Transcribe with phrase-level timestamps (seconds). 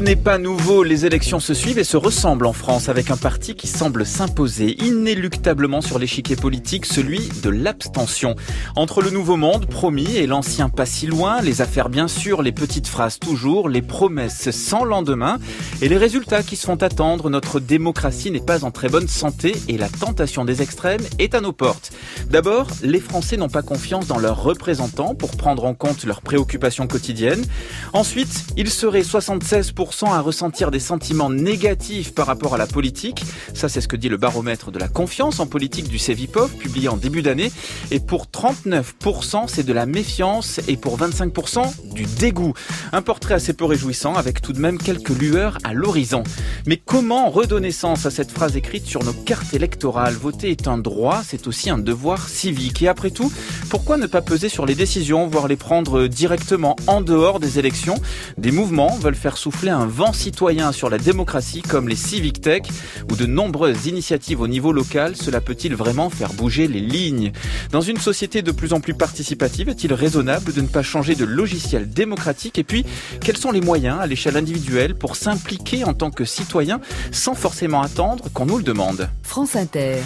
[0.00, 3.54] n'est pas nouveau, les élections se suivent et se ressemblent en France avec un parti
[3.54, 8.34] qui semble s'imposer inéluctablement sur l'échiquier politique, celui de l'abstention.
[8.76, 12.50] Entre le nouveau monde promis et l'ancien pas si loin, les affaires bien sûr, les
[12.50, 15.38] petites phrases toujours, les promesses sans lendemain
[15.82, 19.54] et les résultats qui se font attendre, notre démocratie n'est pas en très bonne santé
[19.68, 21.92] et la tentation des extrêmes est à nos portes.
[22.30, 26.86] D'abord, les Français n'ont pas confiance dans leurs représentants pour prendre en compte leurs préoccupations
[26.86, 27.44] quotidiennes.
[27.92, 33.24] Ensuite, ils seraient 76% à ressentir des sentiments négatifs par rapport à la politique.
[33.54, 36.88] Ça, c'est ce que dit le baromètre de la confiance en politique du CEVIPOF, publié
[36.88, 37.52] en début d'année.
[37.90, 42.54] Et pour 39%, c'est de la méfiance et pour 25%, du dégoût.
[42.92, 46.24] Un portrait assez peu réjouissant avec tout de même quelques lueurs à l'horizon.
[46.66, 50.14] Mais comment redonner sens à cette phrase écrite sur nos cartes électorales?
[50.14, 52.82] Voter est un droit, c'est aussi un devoir civique.
[52.82, 53.30] Et après tout,
[53.70, 58.00] pourquoi ne pas peser sur les décisions, voire les prendre directement en dehors des élections?
[58.38, 62.62] Des mouvements veulent faire souffler un vent citoyen sur la démocratie comme les Civic Tech
[63.10, 65.16] ou de nombreuses initiatives au niveau local.
[65.16, 67.32] Cela peut-il vraiment faire bouger les lignes?
[67.70, 71.24] Dans une société de plus en plus participative, est-il raisonnable de ne pas changer de
[71.24, 72.58] logiciel démocratique?
[72.58, 72.84] Et puis,
[73.20, 76.80] quels sont les moyens à l'échelle individuelle pour s'impliquer en tant que citoyen
[77.12, 79.08] sans forcément attendre qu'on nous le demande?
[79.22, 79.96] France Inter.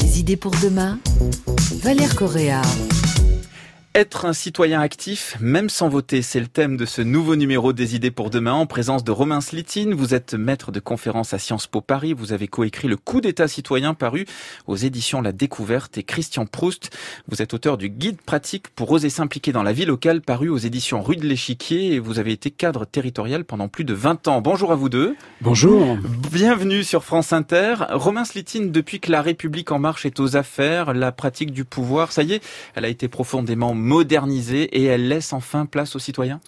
[0.00, 0.98] Des idées pour demain
[1.82, 2.62] Valère Correa.
[3.96, 7.96] Être un citoyen actif, même sans voter, c'est le thème de ce nouveau numéro des
[7.96, 9.94] idées pour demain en présence de Romain Slitine.
[9.94, 12.12] Vous êtes maître de conférence à Sciences Po Paris.
[12.12, 14.26] Vous avez coécrit le coup d'état citoyen paru
[14.66, 16.94] aux éditions La Découverte et Christian Proust.
[17.26, 20.58] Vous êtes auteur du guide pratique pour oser s'impliquer dans la vie locale paru aux
[20.58, 24.42] éditions Rue de l'Échiquier et vous avez été cadre territorial pendant plus de 20 ans.
[24.42, 25.16] Bonjour à vous deux.
[25.40, 25.96] Bonjour.
[26.30, 27.76] Bienvenue sur France Inter.
[27.92, 32.12] Romain Slitine, depuis que la République en marche est aux affaires, la pratique du pouvoir,
[32.12, 32.44] ça y est,
[32.74, 36.40] elle a été profondément modernisée et elle laisse enfin place aux citoyens?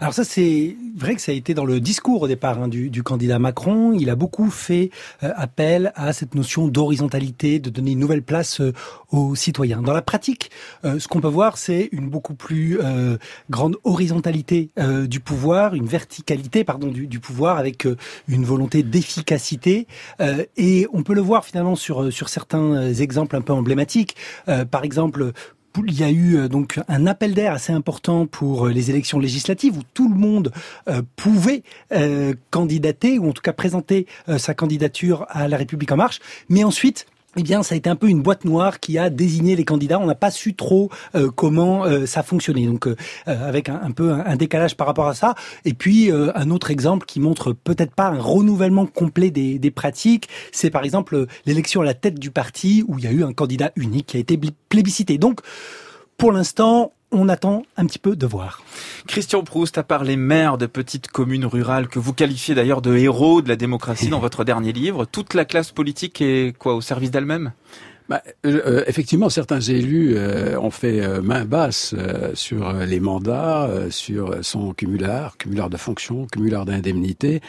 [0.00, 3.02] Alors ça, c'est vrai que ça a été dans le discours au départ hein, du,
[3.02, 3.92] candidat Macron.
[3.92, 4.88] Il a beaucoup fait
[5.22, 8.72] euh, appel à cette notion d'horizontalité, de donner une nouvelle place euh,
[9.10, 9.82] aux citoyens.
[9.82, 10.50] Dans la pratique,
[10.86, 12.78] euh, ce qu'on peut voir, c'est une beaucoup plus
[13.50, 14.70] grande horizontalité
[15.06, 17.86] du pouvoir, une verticalité, pardon, du, du pouvoir, avec
[18.28, 19.86] une volonté d'efficacité.
[20.56, 24.16] et on peut le voir finalement sur sur certains exemples un peu emblématiques.
[24.70, 25.32] par exemple,
[25.86, 29.18] il y a eu euh, donc un appel d'air assez important pour euh, les élections
[29.18, 30.52] législatives où tout le monde
[30.88, 31.62] euh, pouvait
[32.50, 34.06] candidater ou en tout cas présenter
[34.38, 36.20] sa candidature à la République en marche.
[36.48, 39.54] Mais ensuite, eh bien, ça a été un peu une boîte noire qui a désigné
[39.54, 40.00] les candidats.
[40.00, 42.66] On n'a pas su trop euh, comment euh, ça fonctionnait.
[42.66, 42.96] Donc, euh,
[43.26, 45.36] avec un, peu un, décalage par rapport à ça.
[45.64, 50.28] Et puis, un autre exemple qui montre peut-être pas un renouvellement complet des, des pratiques,
[50.50, 53.32] c'est par exemple l'élection à la tête du parti où il y a eu un
[53.32, 54.38] candidat unique qui a été
[54.68, 55.18] plébiscité.
[55.18, 55.40] Donc,
[56.16, 58.62] pour l'instant, on attend un petit peu de voir.
[59.06, 62.96] Christian Proust, à part les maires de petites communes rurales que vous qualifiez d'ailleurs de
[62.96, 66.80] héros de la démocratie dans votre dernier livre, toute la classe politique est quoi au
[66.80, 67.52] service d'elle-même?
[68.10, 71.94] Bah, euh, euh, effectivement, certains élus euh, ont fait main basse
[72.34, 77.40] sur les mandats, sur son cumulard, cumulard de fonctions, cumulard d'indemnités,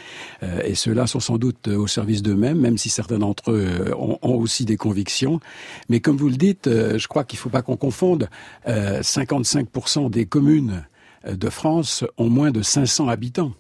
[0.64, 4.36] et ceux-là sont sans doute au service d'eux-mêmes, même si certains d'entre eux ont, ont,
[4.36, 5.40] aussi des convictions.
[5.90, 8.30] Mais comme vous le dites, je crois qu'il ne faut pas qu'on confonde.
[8.68, 10.86] 55% des communes
[11.28, 13.54] de France ont moins de 500 habitants.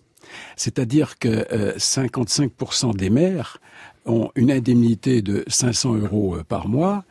[0.55, 3.59] C'est-à-dire que 55% des maires
[4.05, 7.03] ont une indemnité de 500 euros euh, par mois.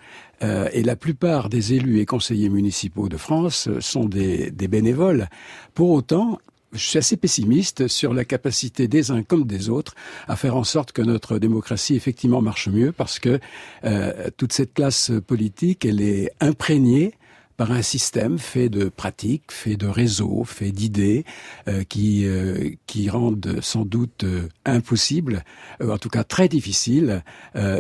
[0.43, 5.29] Euh, et la plupart des élus et conseillers municipaux de France sont des, des bénévoles.
[5.75, 6.39] Pour autant,
[6.73, 9.95] je suis assez pessimiste sur la capacité des uns comme des autres
[10.29, 13.41] à faire en sorte que notre démocratie effectivement marche mieux parce que
[13.84, 17.15] euh, toute cette classe politique, elle est imprégnée
[17.60, 21.26] par un système fait de pratiques, fait de réseaux, fait d'idées,
[21.69, 25.44] euh, qui euh, qui rendent sans doute euh, impossible,
[25.87, 27.23] en tout cas très difficile,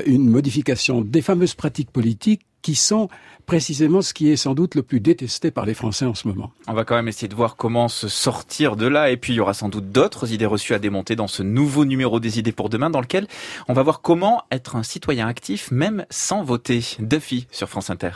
[0.04, 3.08] une modification des fameuses pratiques politiques qui sont
[3.46, 6.52] précisément ce qui est sans doute le plus détesté par les Français en ce moment.
[6.68, 9.36] On va quand même essayer de voir comment se sortir de là, et puis il
[9.36, 12.52] y aura sans doute d'autres idées reçues à démonter dans ce nouveau numéro des idées
[12.52, 13.26] pour demain, dans lequel
[13.68, 16.84] on va voir comment être un citoyen actif même sans voter.
[17.00, 18.10] Duffy sur France Inter.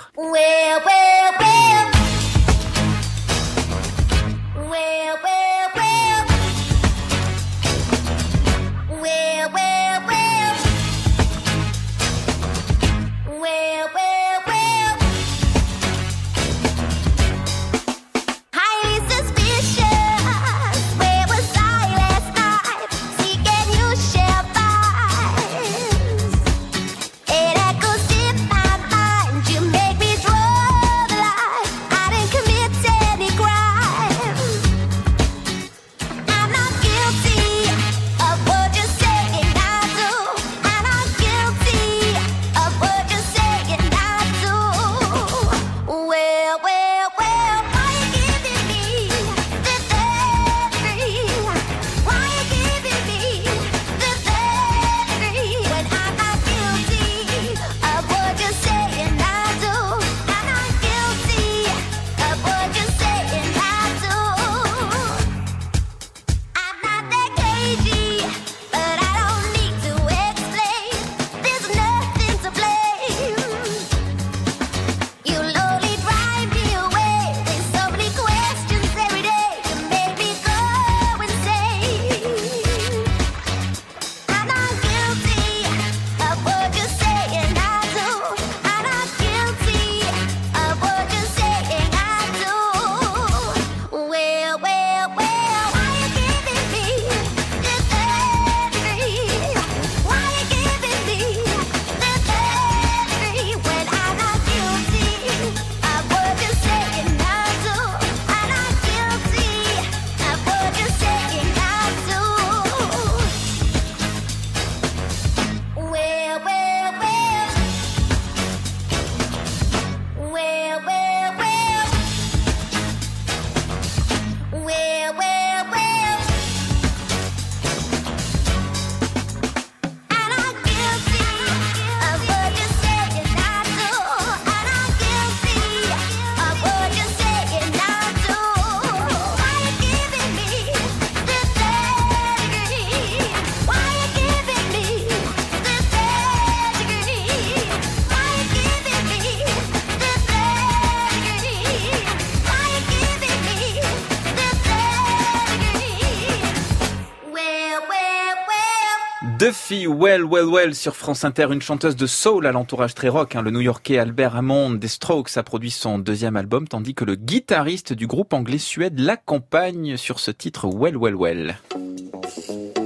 [159.82, 163.35] Well, Well, Well sur France Inter, une chanteuse de soul à l'entourage très rock.
[163.35, 163.43] Hein.
[163.43, 167.93] Le New-Yorkais Albert Hammond des Strokes a produit son deuxième album, tandis que le guitariste
[167.93, 171.56] du groupe anglais Suède l'accompagne sur ce titre Well, Well, Well.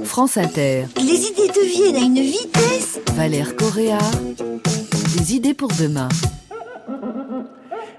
[0.03, 0.85] France Inter.
[0.97, 2.99] Les idées deviennent à une vitesse.
[3.13, 3.99] Valère Correa.
[5.17, 6.09] Des idées pour demain.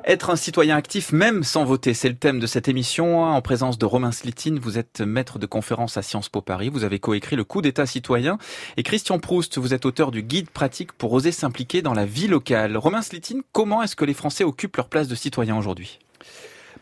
[0.07, 3.23] Être un citoyen actif même sans voter, c'est le thème de cette émission.
[3.23, 6.71] En présence de Romain Slitine, vous êtes maître de conférence à Sciences Po Paris.
[6.71, 8.39] Vous avez coécrit le coup d'état citoyen.
[8.79, 12.29] Et Christian Proust, vous êtes auteur du guide pratique pour oser s'impliquer dans la vie
[12.29, 12.79] locale.
[12.79, 15.99] Romain Slitine, comment est-ce que les Français occupent leur place de citoyen aujourd'hui?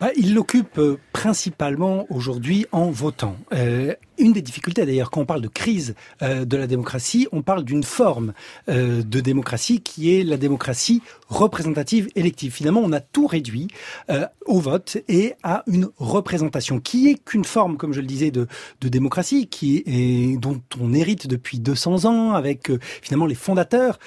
[0.00, 3.36] Bah, il l'occupe euh, principalement aujourd'hui en votant.
[3.52, 7.42] Euh, une des difficultés d'ailleurs quand on parle de crise euh, de la démocratie, on
[7.42, 8.32] parle d'une forme
[8.68, 12.52] euh, de démocratie qui est la démocratie représentative élective.
[12.52, 13.68] Finalement, on a tout réduit
[14.10, 18.30] euh, au vote et à une représentation qui est qu'une forme, comme je le disais,
[18.30, 18.46] de,
[18.80, 22.70] de démocratie qui est dont on hérite depuis 200 ans avec
[23.02, 23.98] finalement les fondateurs,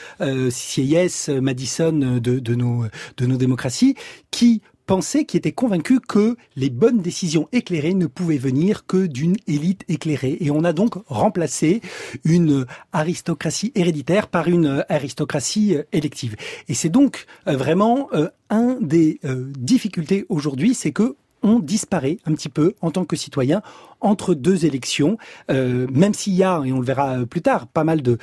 [0.50, 2.86] Sieyès, Madison de, de nos
[3.18, 3.96] de nos démocraties,
[4.30, 4.62] qui
[4.92, 9.86] pensait, qui était convaincu que les bonnes décisions éclairées ne pouvaient venir que d'une élite
[9.88, 10.36] éclairée.
[10.42, 11.80] Et on a donc remplacé
[12.26, 16.36] une aristocratie héréditaire par une aristocratie euh, élective.
[16.68, 19.22] Et c'est donc euh, vraiment euh, un des
[19.58, 23.62] difficultés aujourd'hui, c'est que on disparaît un petit peu en tant que citoyen
[24.02, 25.18] entre deux élections,
[25.50, 28.18] euh, même s'il y a, et on le verra plus tard, pas mal de,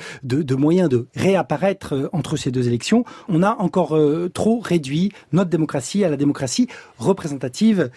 [0.55, 5.49] moyens de réapparaître euh, entre ces deux élections, on a encore euh, trop réduit notre
[5.49, 7.89] démocratie à la démocratie représentative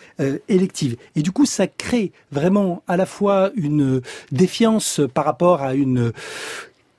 [0.49, 0.97] élective.
[1.17, 4.01] Et du coup, ça crée vraiment à la fois une
[4.31, 6.13] défiance par rapport à une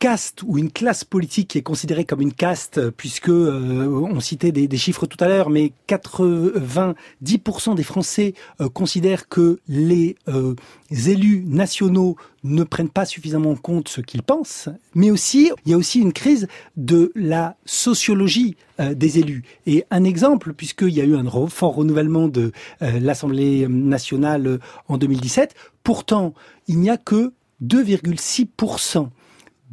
[0.04, 4.52] caste ou une classe politique qui est considérée comme une caste, puisque euh, on citait
[4.52, 10.56] des, chiffres tout à l'heure, mais 90% des Français euh, considèrent que les euh,
[10.92, 15.74] élus nationaux ne prennent pas suffisamment en compte ce qu'ils pensent, mais aussi il y
[15.74, 19.44] a aussi une crise de la sociologie euh, des élus.
[19.68, 24.98] Et un exemple, puisqu'il y a eu un fort renouvellement de euh, l'Assemblée nationale en
[24.98, 26.34] 2017, pourtant
[26.68, 27.32] il n'y a que
[27.64, 29.08] 2,6%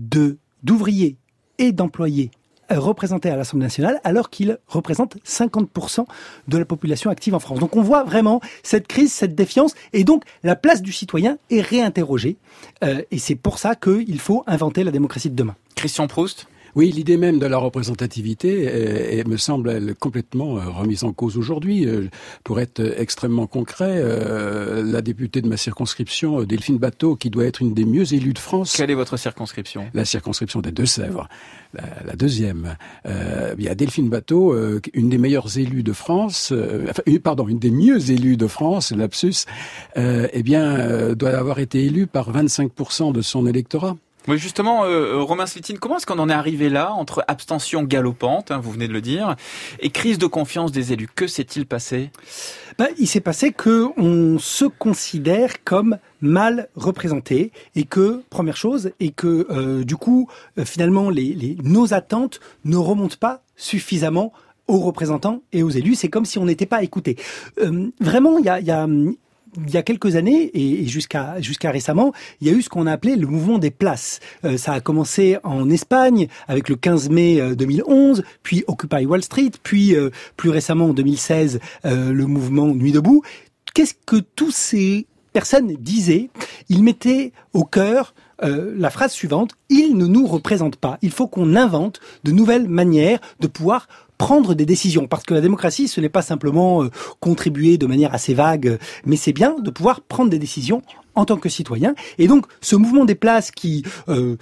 [0.01, 1.17] de d'ouvriers
[1.59, 2.31] et d'employés
[2.79, 6.05] représentés à l'Assemblée nationale alors qu'ils représentent 50%
[6.49, 7.59] de la population active en France.
[7.59, 11.61] Donc on voit vraiment cette crise, cette défiance et donc la place du citoyen est
[11.61, 12.37] réinterrogée
[12.85, 15.57] euh, et c'est pour ça qu'il faut inventer la démocratie de demain.
[15.75, 16.47] Christian Proust?
[16.77, 21.13] Oui, l'idée même de la représentativité est, est, me semble elle, complètement euh, remise en
[21.13, 21.87] cause aujourd'hui.
[21.87, 22.09] Euh,
[22.45, 27.63] pour être extrêmement concret, euh, la députée de ma circonscription, Delphine Bateau, qui doit être
[27.63, 28.75] une des mieux élues de France.
[28.77, 29.87] Quelle est votre circonscription?
[29.95, 31.29] La circonscription des Deux-Sèvres,
[31.75, 32.77] la, la, deuxième.
[33.07, 37.03] Euh, il y a Delphine Bateau, euh, une des meilleures élues de France, euh, enfin,
[37.23, 39.47] pardon, une des mieux élues de France, lapsus,
[39.97, 43.97] eh bien, doit avoir été élue par 25% de son électorat.
[44.29, 48.51] Oui, justement, euh, Romain Slitine, comment est-ce qu'on en est arrivé là, entre abstention galopante,
[48.51, 49.35] hein, vous venez de le dire,
[49.81, 51.09] et crise de confiance des élus?
[51.15, 52.11] Que s'est-il passé?
[52.79, 58.93] Ben, Il s'est passé que on se considère comme mal représenté et que première chose
[59.01, 61.11] et que euh, du coup euh, finalement
[61.63, 64.33] nos attentes ne remontent pas suffisamment
[64.67, 65.95] aux représentants et aux élus.
[65.95, 67.17] C'est comme si on n'était pas écouté.
[67.59, 68.87] Euh, vraiment, il y a
[69.57, 72.87] il y a quelques années et jusqu'à jusqu'à récemment, il y a eu ce qu'on
[72.87, 74.21] a appelé le mouvement des places.
[74.45, 79.51] Euh, ça a commencé en Espagne avec le 15 mai 2011, puis Occupy Wall Street,
[79.63, 83.23] puis euh, plus récemment en 2016 euh, le mouvement Nuit debout.
[83.75, 86.31] Qu'est-ce que tous ces personnes disaient?
[86.69, 90.99] Ils mettaient au cœur euh, la phrase suivante ils ne nous représentent pas.
[91.03, 93.87] Il faut qu'on invente de nouvelles manières de pouvoir
[94.21, 95.07] prendre des décisions.
[95.07, 99.17] Parce que la démocratie, ce n'est pas simplement euh, contribuer de manière assez vague, mais
[99.17, 100.83] c'est bien de pouvoir prendre des décisions
[101.15, 101.95] en tant que citoyen.
[102.19, 103.51] Et donc, ce mouvement des places
[104.09, 104.37] euh,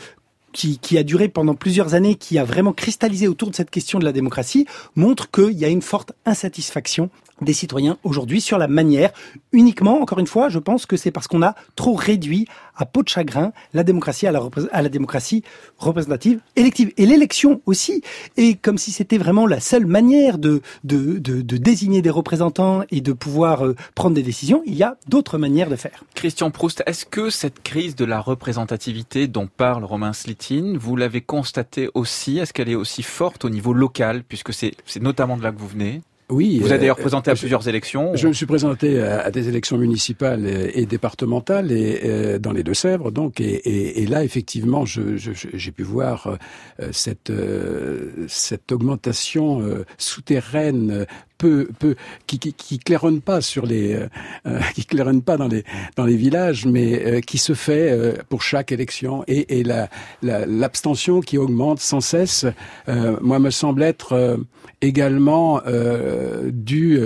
[0.53, 4.01] qui, qui, a duré pendant plusieurs années, qui a vraiment cristallisé autour de cette question
[4.01, 4.67] de la démocratie,
[4.97, 7.09] montre qu'il y a une forte insatisfaction
[7.41, 9.11] des citoyens aujourd'hui sur la manière.
[9.53, 13.03] Uniquement, encore une fois, je pense que c'est parce qu'on a trop réduit à peau
[13.03, 15.43] de chagrin la démocratie à la, démocratie
[15.79, 16.93] représentative élective.
[16.97, 18.03] Et l'élection aussi
[18.37, 23.67] est comme si c'était vraiment la seule manière de, désigner des représentants et de pouvoir
[23.67, 24.63] euh, prendre des décisions.
[24.67, 26.05] Il y a d'autres manières de faire.
[26.15, 31.21] Christian Proust, est-ce que cette crise de la représentativité dont parle Romain Slitine, vous l'avez
[31.21, 32.39] constatée aussi?
[32.39, 35.69] Est-ce qu'elle est aussi forte au niveau local, puisque c'est notamment de là que vous
[35.69, 36.03] venez?
[36.31, 36.59] Oui.
[36.59, 38.15] Vous avez d'ailleurs présenté à je, plusieurs élections.
[38.15, 42.53] Je me suis présenté à, à des élections municipales et, et départementales et euh, dans
[42.53, 43.41] les Deux-Sèvres, donc.
[43.41, 46.27] Et, et, et, là, effectivement, j'ai pu voir
[46.81, 49.63] euh, cette euh, cette augmentation
[49.97, 51.07] souterraine
[51.39, 51.95] peu, peu,
[52.27, 53.95] qui, qui, qui claironne pas sur les,
[54.47, 55.65] euh, qui claironne pas dans les
[55.97, 59.89] dans les villages, mais qui se fait pour chaque élection et, et la,
[60.23, 62.47] l'abstention qui augmente sans cesse,
[63.21, 64.39] moi me semble être
[64.81, 65.63] également
[66.51, 67.01] due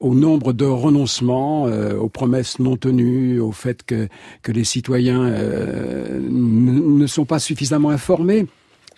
[0.00, 4.08] au nombre de renoncements, aux promesses non tenues, au fait que,
[4.42, 5.30] que les citoyens
[6.20, 8.46] ne sont pas suffisamment informés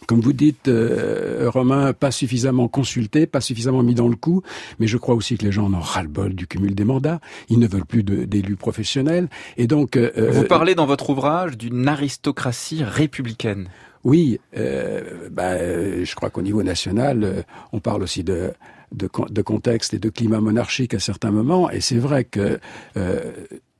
[0.06, 4.42] comme vous dites, euh, Romain, pas suffisamment consulté, pas suffisamment mis dans le coup,
[4.78, 7.20] mais je crois aussi que les gens en ont ras-le-bol du cumul des mandats.
[7.48, 9.28] Ils ne veulent plus d'élus professionnels.
[9.56, 13.68] Et donc, euh, vous parlez dans votre ouvrage d'une aristocratie républicaine.
[14.04, 18.52] Oui, euh, bah, je crois qu'au niveau national, on parle aussi de,
[18.92, 21.70] de, de, contexte et de climat monarchique à certains moments.
[21.70, 22.60] Et c'est vrai que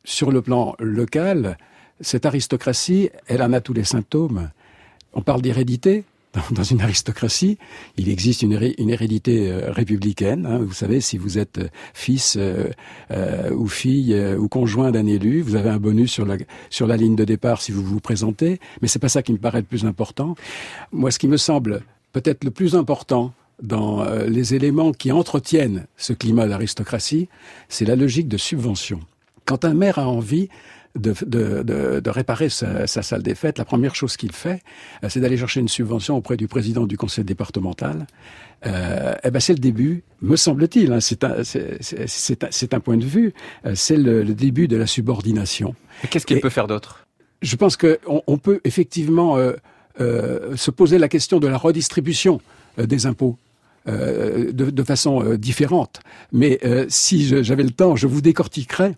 [0.04, 1.56] sur le plan local,
[2.00, 4.50] cette aristocratie, elle en a tous les symptômes.
[5.12, 6.04] On parle d'hérédité,
[6.50, 7.58] dans une aristocratie,
[7.96, 10.46] il existe une, hérédité euh, républicaine.
[10.46, 10.58] Hein.
[10.58, 12.70] Vous savez, si vous êtes euh, fils euh,
[13.52, 16.36] ou fille ou conjoint d'un élu, vous avez un bonus sur la,
[16.70, 18.60] sur la ligne de départ si vous vous présentez.
[18.82, 20.34] Mais c'est pas ça qui me paraît le plus important.
[20.92, 26.12] Moi, ce qui me semble peut-être le plus important dans les éléments qui entretiennent ce
[26.12, 27.28] climat d'aristocratie,
[27.68, 29.00] c'est la logique de subvention.
[29.49, 30.50] Quand un maire a envie
[30.95, 31.62] de, de,
[32.00, 34.61] de, réparer sa, sa, salle des fêtes, la première chose qu'il fait,
[35.02, 38.07] euh, c'est d'aller chercher une subvention auprès du président du conseil départemental.
[38.67, 40.93] Euh, eh ben c'est le début, me semble-t-il.
[40.93, 43.33] Hein, c'est un, point de vue.
[43.64, 45.75] Euh, c'est le, le, début de la subordination.
[46.11, 47.07] Qu'est-ce qu'il peut faire d'autre?
[47.40, 49.52] Je pense qu'on on peut effectivement euh,
[50.02, 52.43] euh, se poser la question de la redistribution
[52.76, 53.38] des impôts.
[53.87, 56.00] De, de, façon différente.
[56.31, 58.95] Mais si j'avais le temps, je vous décortiquerais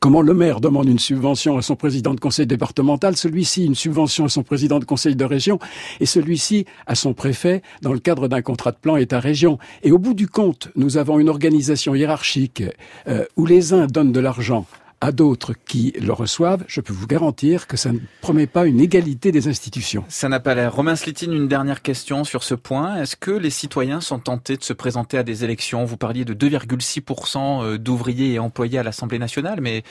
[0.00, 4.26] Comment le maire demande une subvention à son président de conseil départemental, celui-ci une subvention
[4.26, 5.58] à son président de conseil de région,
[6.00, 9.58] et celui-ci à son préfet dans le cadre d'un contrat de plan État-région.
[9.82, 12.62] Et au bout du compte, nous avons une organisation hiérarchique
[13.08, 14.66] euh, où les uns donnent de l'argent
[15.00, 18.80] à d'autres qui le reçoivent, je peux vous garantir que ça ne promet pas une
[18.80, 20.04] égalité des institutions.
[20.08, 20.74] Ça n'a pas l'air.
[20.74, 22.96] Romain Slitine, une dernière question sur ce point.
[22.96, 25.84] Est-ce que les citoyens sont tentés de se présenter à des élections?
[25.84, 29.84] Vous parliez de 2,6% euh, d'ouvriers et employés à l'Assemblée nationale, mais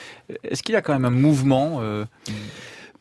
[0.44, 2.06] est-ce qu'il y a quand même un mouvement euh,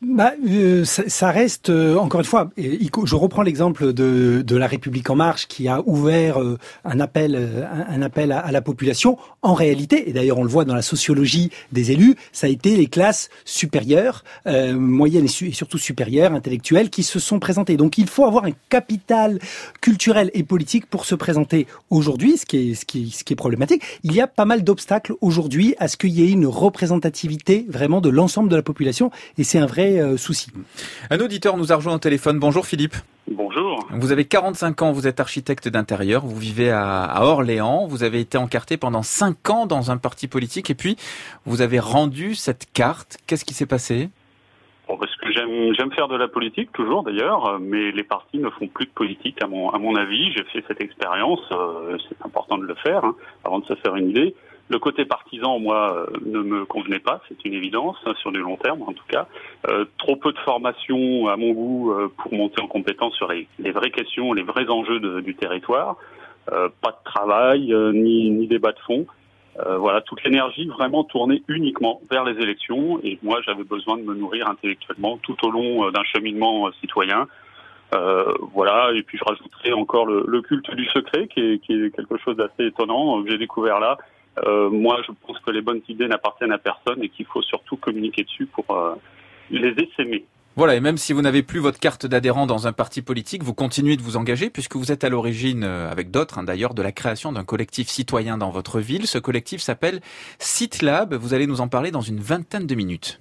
[0.02, 2.50] bah, euh, ça, reste euh, encore une fois.
[2.58, 7.66] Je reprends l'exemple de, de la République en marche qui a ouvert euh, un appel,
[7.88, 9.16] un, appel à, la population.
[9.40, 12.76] En réalité, et d'ailleurs on le voit dans la sociologie des élus, ça a été
[12.76, 17.78] les classes supérieures, moyennes et, surtout supérieures, intellectuelles, qui se sont présentées.
[17.78, 19.38] Donc il faut avoir un capital
[19.80, 23.36] culturel et politique pour se présenter aujourd'hui, ce qui est ce qui, ce qui est
[23.36, 23.82] problématique.
[24.02, 28.02] Il y a pas mal d'obstacles aujourd'hui à ce qu'il y ait une représentativité vraiment
[28.02, 30.50] de l'ensemble de la population, et c'est un vrai euh, souci.
[31.10, 32.38] Un auditeur nous a rejoint au téléphone.
[32.38, 32.96] Bonjour Philippe.
[33.28, 33.86] Bonjour.
[33.90, 38.38] Vous avez 45 ans, vous êtes architecte d'intérieur, vous vivez à, Orléans, vous avez été
[38.38, 40.96] encarté pendant 5 ans dans un parti politique et puis
[41.44, 43.18] vous avez rendu cette carte.
[43.26, 44.10] Qu'est-ce qui s'est passé?
[44.86, 48.68] Bon, parce que j'aime faire de la politique toujours d'ailleurs, mais les partis ne font
[48.68, 50.32] plus de politique à mon à mon avis.
[50.32, 53.96] J'ai fait cette expérience, euh, c'est important de le faire hein, avant de se faire
[53.96, 54.36] une idée.
[54.68, 58.40] Le côté partisan, moi, euh, ne me convenait pas, c'est une évidence, hein, sur du
[58.40, 59.28] long terme en tout cas.
[59.68, 63.46] Euh, trop peu de formation à mon goût euh, pour monter en compétence sur les,
[63.70, 65.96] vraies questions, les vrais enjeux du territoire.
[66.46, 69.06] pas de travail, ni, ni débat de fond.
[69.78, 73.00] voilà, toute l'énergie vraiment tournée uniquement vers les élections.
[73.04, 77.26] Et moi, j'avais besoin de me nourrir intellectuellement tout au long d'un cheminement citoyen.
[78.52, 82.16] voilà, et puis je rajouterai encore le, culte du secret, qui est, qui est quelque
[82.18, 83.96] chose d'assez étonnant que j'ai découvert là,
[84.44, 87.76] euh, moi, je pense que les bonnes idées n'appartiennent à personne et qu'il faut surtout
[87.76, 88.94] communiquer dessus pour euh,
[89.50, 90.24] les essaimer.
[90.56, 93.52] Voilà, et même si vous n'avez plus votre carte d'adhérent dans un parti politique, vous
[93.52, 96.80] continuez de vous engager puisque vous êtes à l'origine, euh, avec d'autres hein, d'ailleurs, de
[96.80, 99.06] la création d'un collectif citoyen dans votre ville.
[99.06, 100.00] Ce collectif s'appelle
[100.38, 101.12] CityLab.
[101.12, 103.20] Vous allez nous en parler dans une vingtaine de minutes.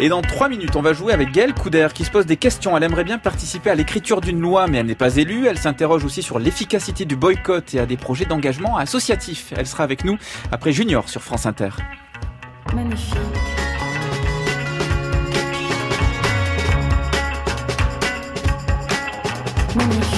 [0.00, 2.76] Et dans 3 minutes, on va jouer avec Gaëlle Couder qui se pose des questions.
[2.76, 5.46] Elle aimerait bien participer à l'écriture d'une loi, mais elle n'est pas élue.
[5.46, 9.52] Elle s'interroge aussi sur l'efficacité du boycott et à des projets d'engagement associatif.
[9.56, 10.16] Elle sera avec nous
[10.52, 11.70] après Junior sur France Inter.
[12.72, 13.14] Magnifique.
[19.74, 20.17] Magnifique.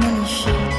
[0.00, 0.69] 那是。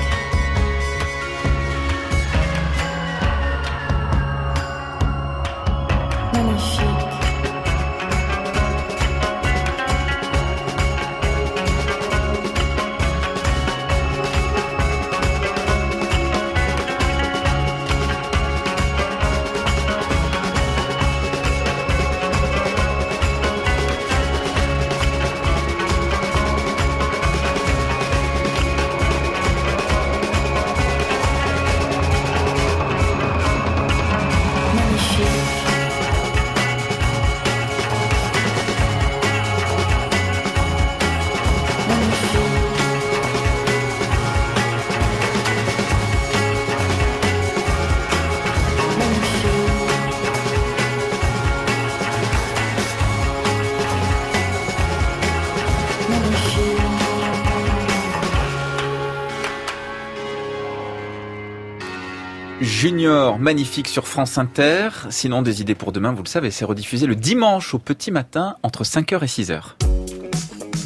[62.81, 64.89] Junior, magnifique sur France Inter.
[65.11, 68.55] Sinon, des idées pour demain, vous le savez, c'est rediffusé le dimanche au petit matin
[68.63, 69.61] entre 5h et 6h.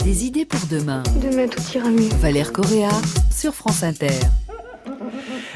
[0.03, 1.03] Des idées pour demain.
[1.23, 2.09] Demain tout ira mieux.
[2.19, 2.89] Valère Correa
[3.31, 4.09] sur France Inter.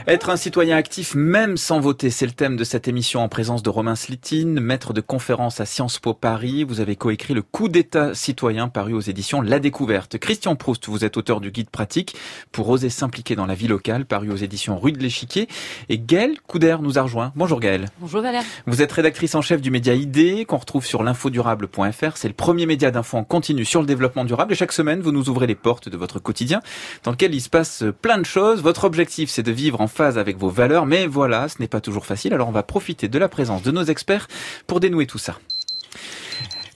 [0.10, 3.62] Être un citoyen actif même sans voter, c'est le thème de cette émission en présence
[3.62, 6.64] de Romain Slitine, maître de conférence à Sciences Po Paris.
[6.64, 10.18] Vous avez coécrit le coup d'état citoyen paru aux éditions La Découverte.
[10.18, 12.16] Christian Proust, vous êtes auteur du guide pratique
[12.52, 15.48] pour oser s'impliquer dans la vie locale, paru aux éditions Rue de l'Échiquier.
[15.90, 17.32] Et Gaëlle Couder nous a rejoint.
[17.36, 17.86] Bonjour Gaëlle.
[18.00, 18.42] Bonjour Valère.
[18.66, 22.18] Vous êtes rédactrice en chef du média ID qu'on retrouve sur l'infodurable.fr.
[22.18, 25.12] C'est le premier média d'info en continu sur le développement durable et chaque semaine vous
[25.12, 26.62] nous ouvrez les portes de votre quotidien
[27.04, 28.64] dans lequel il se passe plein de choses.
[28.64, 32.06] Votre objectif c'est de vivre en avec vos valeurs mais voilà, ce n'est pas toujours
[32.06, 32.34] facile.
[32.34, 34.28] Alors on va profiter de la présence de nos experts
[34.68, 35.38] pour dénouer tout ça.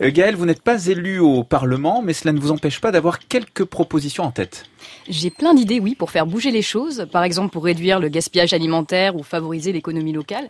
[0.02, 3.20] Euh, Gaël, vous n'êtes pas élu au Parlement, mais cela ne vous empêche pas d'avoir
[3.20, 4.66] quelques propositions en tête.
[5.08, 7.08] J'ai plein d'idées, oui, pour faire bouger les choses.
[7.12, 10.50] Par exemple, pour réduire le gaspillage alimentaire ou favoriser l'économie locale.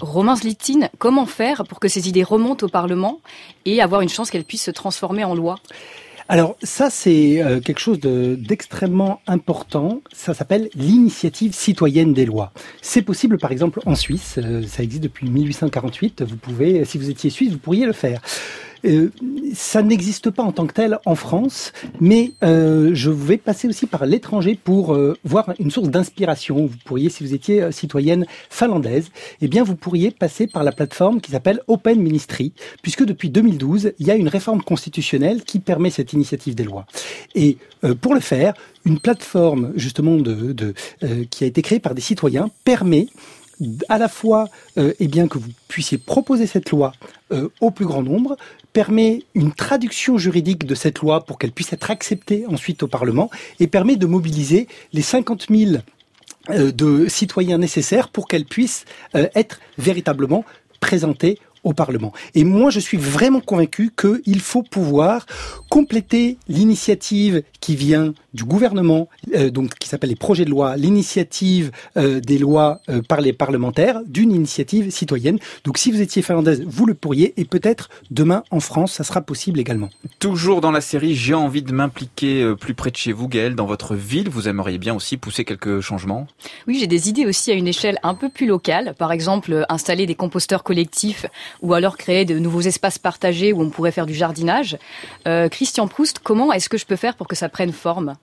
[0.00, 3.20] Romain Zlitine, comment faire pour que ces idées remontent au Parlement
[3.64, 5.56] et avoir une chance qu'elles puissent se transformer en loi?
[6.32, 10.00] Alors ça, c'est euh, quelque chose de- d'extrêmement important.
[10.12, 12.52] Ça s'appelle l'initiative citoyenne des lois.
[12.82, 14.36] C'est possible, par exemple, en Suisse.
[14.38, 16.22] Euh, ça existe depuis 1848.
[16.22, 18.20] Vous pouvez, si vous étiez suisse, vous pourriez le faire.
[18.84, 19.10] Euh,
[19.54, 23.86] ça n'existe pas en tant que tel en France, mais euh, je vais passer aussi
[23.86, 26.66] par l'étranger pour euh, voir une source d'inspiration.
[26.66, 30.72] Vous pourriez, si vous étiez euh, citoyenne finlandaise, eh bien vous pourriez passer par la
[30.72, 35.58] plateforme qui s'appelle Open Ministry, puisque depuis 2012, il y a une réforme constitutionnelle qui
[35.58, 36.86] permet cette initiative des lois.
[37.34, 40.74] Et euh, pour le faire, une plateforme justement de, de
[41.30, 43.08] qui a été créée par des citoyens permet
[43.88, 46.92] à la fois euh, eh bien que vous puissiez proposer cette loi
[47.32, 48.36] euh, au plus grand nombre,
[48.72, 53.30] permet une traduction juridique de cette loi pour qu'elle puisse être acceptée ensuite au Parlement
[53.58, 55.72] et permet de mobiliser les 50 000
[56.48, 60.44] euh, de citoyens nécessaires pour qu'elle puisse euh, être véritablement
[60.80, 62.14] présentée au Parlement.
[62.34, 65.26] Et moi, je suis vraiment convaincu qu'il faut pouvoir
[65.68, 69.08] compléter l'initiative qui vient du gouvernement,
[69.52, 74.90] donc qui s'appelle les projets de loi, l'initiative des lois par les parlementaires, d'une initiative
[74.90, 75.38] citoyenne.
[75.64, 79.20] Donc si vous étiez finlandaise, vous le pourriez, et peut-être demain en France, ça sera
[79.20, 79.90] possible également.
[80.18, 83.66] Toujours dans la série, j'ai envie de m'impliquer plus près de chez vous, Gaël, dans
[83.66, 84.28] votre ville.
[84.28, 86.26] Vous aimeriez bien aussi pousser quelques changements?
[86.66, 88.94] Oui, j'ai des idées aussi à une échelle un peu plus locale.
[88.98, 91.26] Par exemple, installer des composteurs collectifs
[91.62, 94.78] ou alors créer de nouveaux espaces partagés où on pourrait faire du jardinage.
[95.26, 98.14] Euh, Christian Proust, comment est-ce que je peux faire pour que ça prenne forme?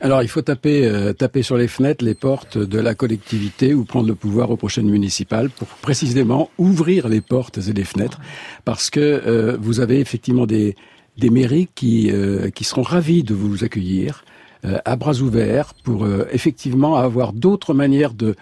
[0.00, 3.84] Alors, il faut taper, euh, taper sur les fenêtres, les portes de la collectivité ou
[3.84, 8.18] prendre le pouvoir aux prochaines municipales pour précisément ouvrir les portes et les fenêtres,
[8.64, 10.74] parce que euh, vous avez effectivement des,
[11.22, 12.10] mairies qui,
[12.52, 14.24] qui seront ravis de vous accueillir,
[14.64, 18.36] euh, à bras ouverts pour euh, effectivement avoir d'autres manières de,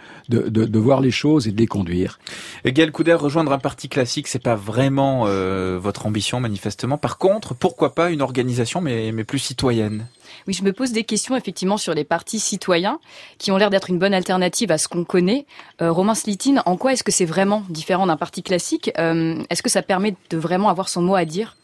[0.78, 2.18] voir les choses et de les conduire.
[2.64, 6.98] Et Gaël Couder, rejoindre un parti classique, c'est pas vraiment euh, votre ambition manifestement.
[6.98, 10.08] Par contre, pourquoi pas une organisation mais plus citoyenne?
[10.46, 12.98] Oui, je me pose des questions effectivement sur les partis citoyens
[13.38, 15.46] qui ont l'air d'être une bonne alternative à ce qu'on connaît.
[15.82, 18.90] Euh, Romain Slitine, en quoi est-ce que c'est vraiment différent d'un parti classique?
[18.98, 21.56] Euh, Est-ce que ça permet de vraiment avoir son mot à dire?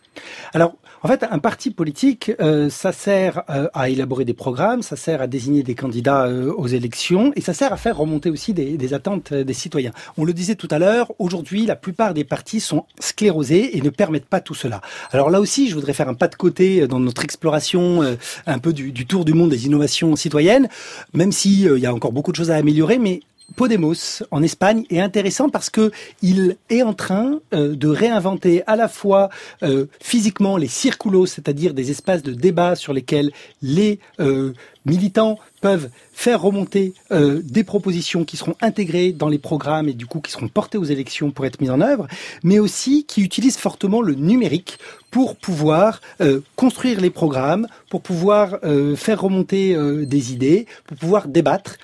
[0.54, 0.74] Alors,
[1.06, 5.22] en fait, un parti politique, euh, ça sert euh, à élaborer des programmes, ça sert
[5.22, 8.76] à désigner des candidats euh, aux élections et ça sert à faire remonter aussi des,
[8.76, 9.92] des attentes des citoyens.
[10.18, 13.90] On le disait tout à l'heure, aujourd'hui, la plupart des partis sont sclérosés et ne
[13.90, 14.80] permettent pas tout cela.
[15.12, 18.02] Alors là aussi, je voudrais faire un pas de côté dans notre exploration
[18.46, 20.68] un peu du, du tour du monde des innovations citoyennes,
[21.14, 23.20] même s'il il y a encore beaucoup de choses à améliorer, mais
[23.54, 28.74] Podemos en Espagne est intéressant parce que il est en train euh, de réinventer à
[28.74, 29.28] la fois
[29.62, 33.30] euh, physiquement les circulos, c'est-à-dire des espaces de débat sur lesquels
[33.62, 34.52] les euh,
[34.86, 40.06] militants peuvent faire remonter euh, des propositions qui seront intégrées dans les programmes et du
[40.06, 42.06] coup qui seront portées aux élections pour être mises en œuvre,
[42.42, 44.78] mais aussi qui utilisent fortement le numérique
[45.10, 51.28] pour pouvoir euh, construire les programmes, pour pouvoir euh, faire remonter des idées, pour pouvoir
[51.28, 51.76] débattre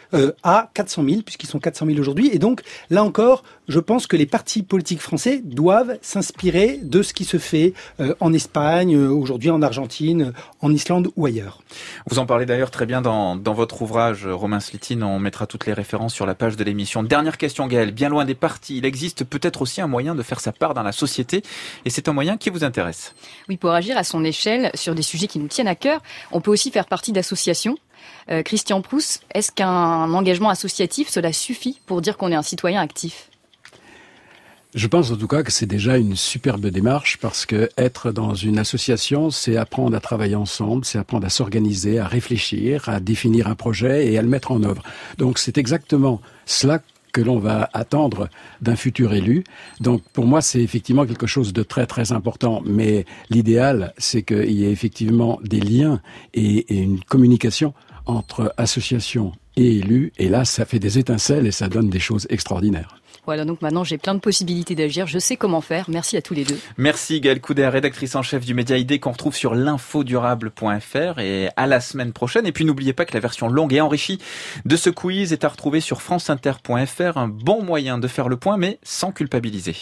[0.43, 2.31] à 400 000, puisqu'ils sont 400 000 aujourd'hui.
[2.33, 7.15] Et donc, là encore, je pense que les partis politiques français doivent s'inspirer de ce
[7.15, 7.73] qui se fait
[8.21, 11.63] en Espagne, aujourd'hui en Argentine, en Islande ou ailleurs.
[12.11, 15.03] Vous en parlez d'ailleurs très bien dans, dans votre ouvrage, Romain Slitine.
[15.03, 17.03] On mettra toutes les références sur la page de l'émission.
[17.03, 17.93] Dernière question, Gaël.
[17.93, 20.83] Bien loin des partis, il existe peut-être aussi un moyen de faire sa part dans
[20.83, 21.43] la société.
[21.87, 23.15] Et c'est un moyen qui vous intéresse.
[23.49, 26.43] Oui, pour agir à son échelle sur des sujets qui nous tiennent à cœur, on
[26.43, 27.79] peut aussi faire partie d'associations.
[28.31, 32.83] Euh, Christian Proust, est-ce qu'un engagement associatif, cela suffit pour dire qu'on est un citoyen
[32.83, 33.31] actif?
[34.75, 38.35] Je pense en tout cas que c'est déjà une superbe démarche parce que être dans
[38.35, 43.49] une association, c'est apprendre à travailler ensemble, c'est apprendre à s'organiser, à réfléchir, à définir
[43.49, 44.83] un projet et à le mettre en œuvre.
[45.19, 46.81] Donc c'est exactement cela
[47.13, 48.31] que l'on va attendre
[48.63, 49.45] d'un futur élu.
[49.81, 52.63] Donc pour moi, c'est effectivement quelque chose de très très important.
[52.65, 56.01] Mais l'idéal, c'est qu'il y ait effectivement des liens
[56.33, 57.75] et, une communication
[58.07, 60.13] entre associations et élus.
[60.19, 63.02] Et là, ça fait des étincelles et ça donne des choses extraordinaires.
[63.25, 65.89] Voilà, donc maintenant j'ai plein de possibilités d'agir, je sais comment faire.
[65.89, 66.59] Merci à tous les deux.
[66.77, 71.69] Merci Gaëlle Couder, rédactrice en chef du Média ID qu'on retrouve sur l'infodurable.fr et à
[71.69, 72.47] la semaine prochaine.
[72.47, 74.19] Et puis n'oubliez pas que la version longue et enrichie
[74.65, 78.57] de ce quiz est à retrouver sur franceinter.fr, un bon moyen de faire le point
[78.57, 79.77] mais sans culpabiliser.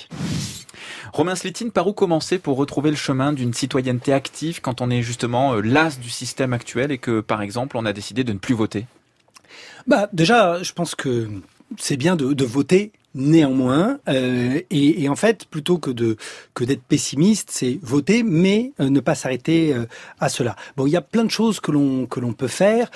[1.14, 5.02] Romain Slitine, par où commencer pour retrouver le chemin d'une citoyenneté active quand on est
[5.02, 8.38] justement euh, las du système actuel et que par exemple on a décidé de ne
[8.38, 8.86] plus voter?
[9.86, 11.30] Bah déjà, je pense que
[11.78, 16.16] c'est bien de, de voter Néanmoins, euh, et, et, en fait, plutôt que de
[16.54, 19.86] que d'être pessimiste, c'est voter, mais euh, ne pas s'arrêter euh,
[20.20, 20.54] à cela.
[20.76, 22.88] Bon, il y a plein de choses que l'on que l'on peut faire.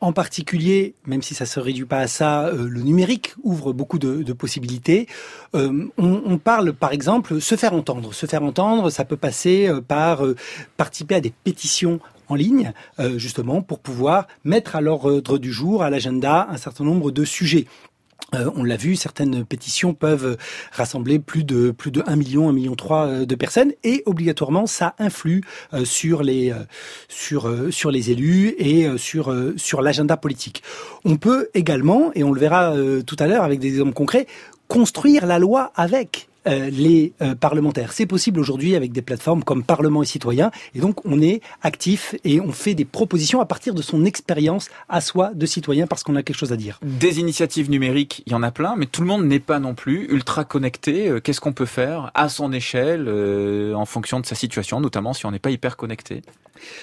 [0.00, 4.00] En particulier, même si ça se réduit pas à ça, euh, le numérique ouvre beaucoup
[4.00, 5.06] de, de possibilités.
[5.54, 8.12] On, on, parle, par exemple, se faire entendre.
[8.12, 10.22] Se faire entendre, ça peut passer par
[10.78, 12.72] participer à des pétitions en ligne,
[13.16, 17.66] justement, pour pouvoir mettre à l'ordre du jour, à l'agenda, un certain nombre de sujets.
[18.34, 20.36] Euh, on l'a vu, certaines pétitions peuvent
[20.72, 24.66] rassembler plus de plus de 1 million, 1 million 3 euh, de personnes et obligatoirement
[24.66, 25.42] ça influe
[25.74, 26.52] euh, sur les
[27.08, 30.62] sur sur les élus et sur sur l'agenda politique.
[31.04, 32.74] On peut également et on le verra
[33.06, 34.26] tout à l'heure avec des exemples concrets
[34.68, 37.92] construire la loi avec euh, les euh, parlementaires.
[37.92, 40.50] C'est possible aujourd'hui avec des plateformes comme Parlement et Citoyens.
[40.74, 44.70] Et donc, on est actif et on fait des propositions à partir de son expérience
[44.88, 46.80] à soi de citoyen parce qu'on a quelque chose à dire.
[46.82, 49.74] Des initiatives numériques, il y en a plein, mais tout le monde n'est pas non
[49.74, 51.08] plus ultra connecté.
[51.08, 53.08] Euh, qu'est-ce qu'on peut faire à son échelle
[53.74, 56.22] en fonction de sa situation, notamment si on n'est pas hyper connecté?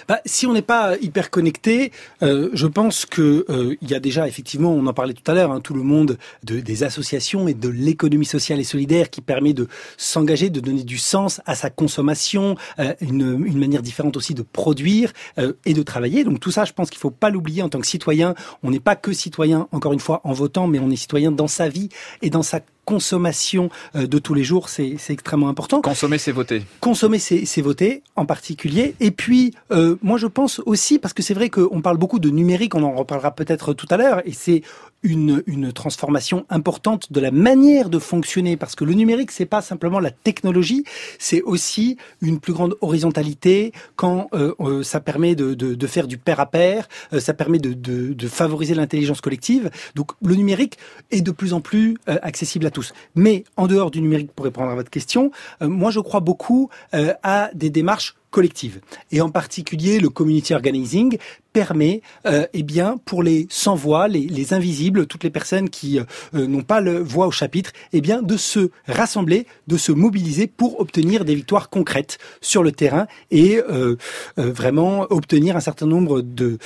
[0.08, 1.92] Bah, si on n'est pas hyper connecté,
[2.24, 5.34] euh, je pense que euh, il y a déjà effectivement, on en parlait tout à
[5.34, 9.22] l'heure, hein, tout le monde de, des associations et de l'économie sociale et solidaire qui
[9.22, 14.18] permet de s'engager, de donner du sens à sa consommation, euh, une, une, manière différente
[14.18, 16.24] aussi de produire euh, et de travailler.
[16.24, 18.36] Donc tout ça, je pense qu'il faut pas l'oublier en tant que citoyen.
[18.64, 21.48] On n'est pas que citoyen, encore une fois, en votant, mais on est citoyen dans
[21.48, 21.90] sa vie
[22.22, 25.82] et dans sa consommation euh, de tous les jours, c'est extrêmement important.
[25.82, 26.64] Consommer, c'est voter.
[26.80, 28.96] Consommer, c'est voter en particulier.
[29.02, 32.30] Et puis, euh, moi, je pense aussi, parce que c'est vrai qu'on parle beaucoup de
[32.30, 34.62] numérique, on en reparlera peut-être tout à l'heure, et c'est
[35.04, 39.62] une, une transformation importante de la manière de fonctionner, parce que le numérique, c'est pas
[39.62, 40.86] simplement la technologie,
[41.20, 46.08] c'est aussi une plus grande horizontalité quand euh, euh ça permet de, de, de, faire
[46.08, 49.70] du pair à pair, euh, ça permet de, de favoriser l'intelligence collective.
[49.96, 50.78] Donc, le numérique
[51.12, 52.77] est de plus en plus accessible à tous.
[53.16, 57.50] Mais en dehors du numérique, pour répondre à votre question, moi, je crois beaucoup à
[57.54, 58.82] des démarches collective.
[59.12, 61.18] Et en particulier, le community organizing
[61.54, 66.48] permet, euh, eh bien, pour les sans voix, les, invisibles, toutes les personnes qui euh,
[66.48, 70.80] n'ont pas le voix au chapitre, eh bien, de se rassembler, de se mobiliser pour
[70.80, 73.96] obtenir des victoires concrètes sur le terrain et euh,
[74.38, 76.58] euh vraiment obtenir un certain nombre de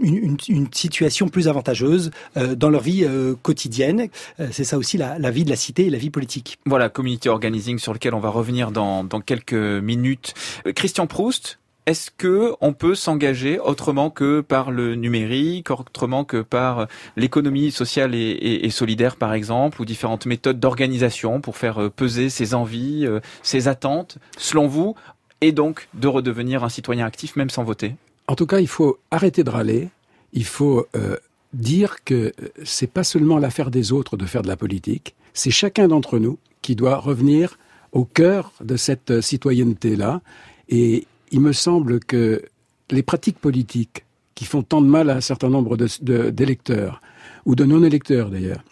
[0.00, 0.36] une,
[0.72, 4.08] situation plus avantageuse euh, dans leur vie euh, quotidienne.
[4.40, 6.58] Euh, c'est ça aussi la, vie de la cité et la vie politique.
[6.66, 10.34] Voilà, community organizing sur lequel on va revenir dans, dans quelques minutes.
[10.74, 16.88] Christian Proust, est-ce que on peut s'engager autrement que par le numérique, autrement que par
[17.16, 22.54] l'économie sociale et, et, solidaire, par exemple, ou différentes méthodes d'organisation pour faire peser ses
[22.54, 23.06] envies,
[23.42, 24.96] ses attentes, selon vous,
[25.40, 27.94] et donc de redevenir un citoyen actif même sans voter?
[28.28, 29.88] En tout cas, il faut arrêter de râler.
[30.32, 31.16] Il faut euh,
[31.52, 32.32] dire que
[32.64, 35.14] c'est pas seulement l'affaire des autres de faire de la politique.
[35.32, 37.58] C'est chacun d'entre nous qui doit revenir
[37.92, 40.20] au cœur de cette citoyenneté-là.
[40.68, 42.42] Et il me semble que
[42.90, 47.00] les pratiques politiques qui font tant de mal à un certain nombre d'électeurs,
[47.46, 48.62] ou de non-électeurs d'ailleurs,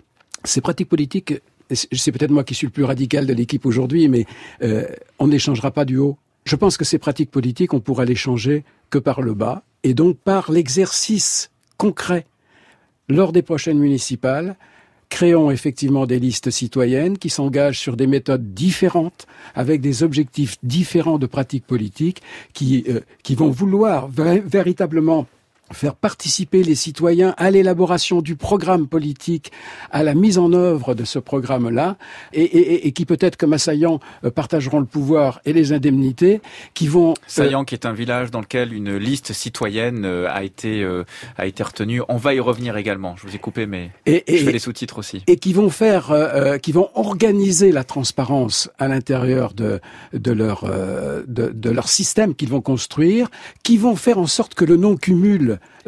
[0.45, 1.35] ces pratiques politiques,
[1.71, 4.27] c'est peut-être moi qui suis le plus radical de l'équipe aujourd'hui, mais
[4.63, 4.87] euh,
[5.19, 6.19] on n'échangera pas du haut.
[6.45, 9.95] Je pense que ces pratiques politiques, on pourra les changer que par le bas, et
[9.95, 12.27] donc par l'exercice concret.
[13.09, 14.57] Lors des prochaines municipales,
[15.09, 21.19] créons effectivement des listes citoyennes qui s'engagent sur des méthodes différentes, avec des objectifs différents
[21.19, 25.27] de pratiques politiques, qui, euh, qui vont vouloir véritablement
[25.73, 29.51] faire participer les citoyens à l'élaboration du programme politique,
[29.91, 31.97] à la mise en œuvre de ce programme-là,
[32.33, 36.41] et, et, et, qui peut-être comme assaillants euh, partageront le pouvoir et les indemnités,
[36.75, 37.13] qui vont...
[37.13, 40.85] Euh, Saillant qui est un village dans lequel une liste citoyenne euh, a été
[41.37, 42.03] a été retenue.
[42.09, 43.17] On va y revenir également.
[43.17, 45.23] Je vous ai coupé, mais et, je fais les sous-titres aussi.
[45.27, 49.81] Et qui vont faire, euh, qui vont organiser la transparence à l'intérieur de
[50.13, 53.29] de leur de, de leur système qu'ils vont construire,
[53.63, 54.97] qui vont faire en sorte que le non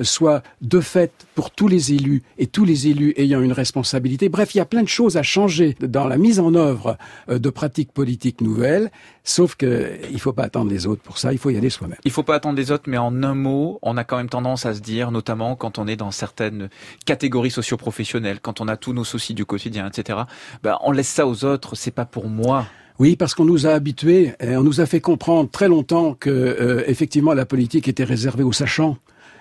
[0.02, 4.28] soit de fait pour tous les élus et tous les élus ayant une responsabilité.
[4.28, 6.96] Bref, il y a plein de choses à changer dans la mise en œuvre
[7.28, 8.90] euh, de pratiques politiques nouvelles,
[9.24, 11.98] sauf que il faut pas attendre les autres pour ça, il faut y aller soi-même.
[12.04, 14.66] Il faut pas attendre les autres, mais en un mot, on a quand même tendance
[14.66, 16.68] à se dire, notamment quand on est dans certaines
[17.04, 20.20] catégories socio-professionnelles, quand on a tous nos soucis du quotidien, etc.
[20.62, 22.66] Ben, on laisse ça aux autres, c'est pas pour moi.
[22.98, 26.30] Oui, parce qu'on nous a habitués, et on nous a fait comprendre très longtemps que
[26.30, 28.96] euh, effectivement la politique était réservée aux sachants.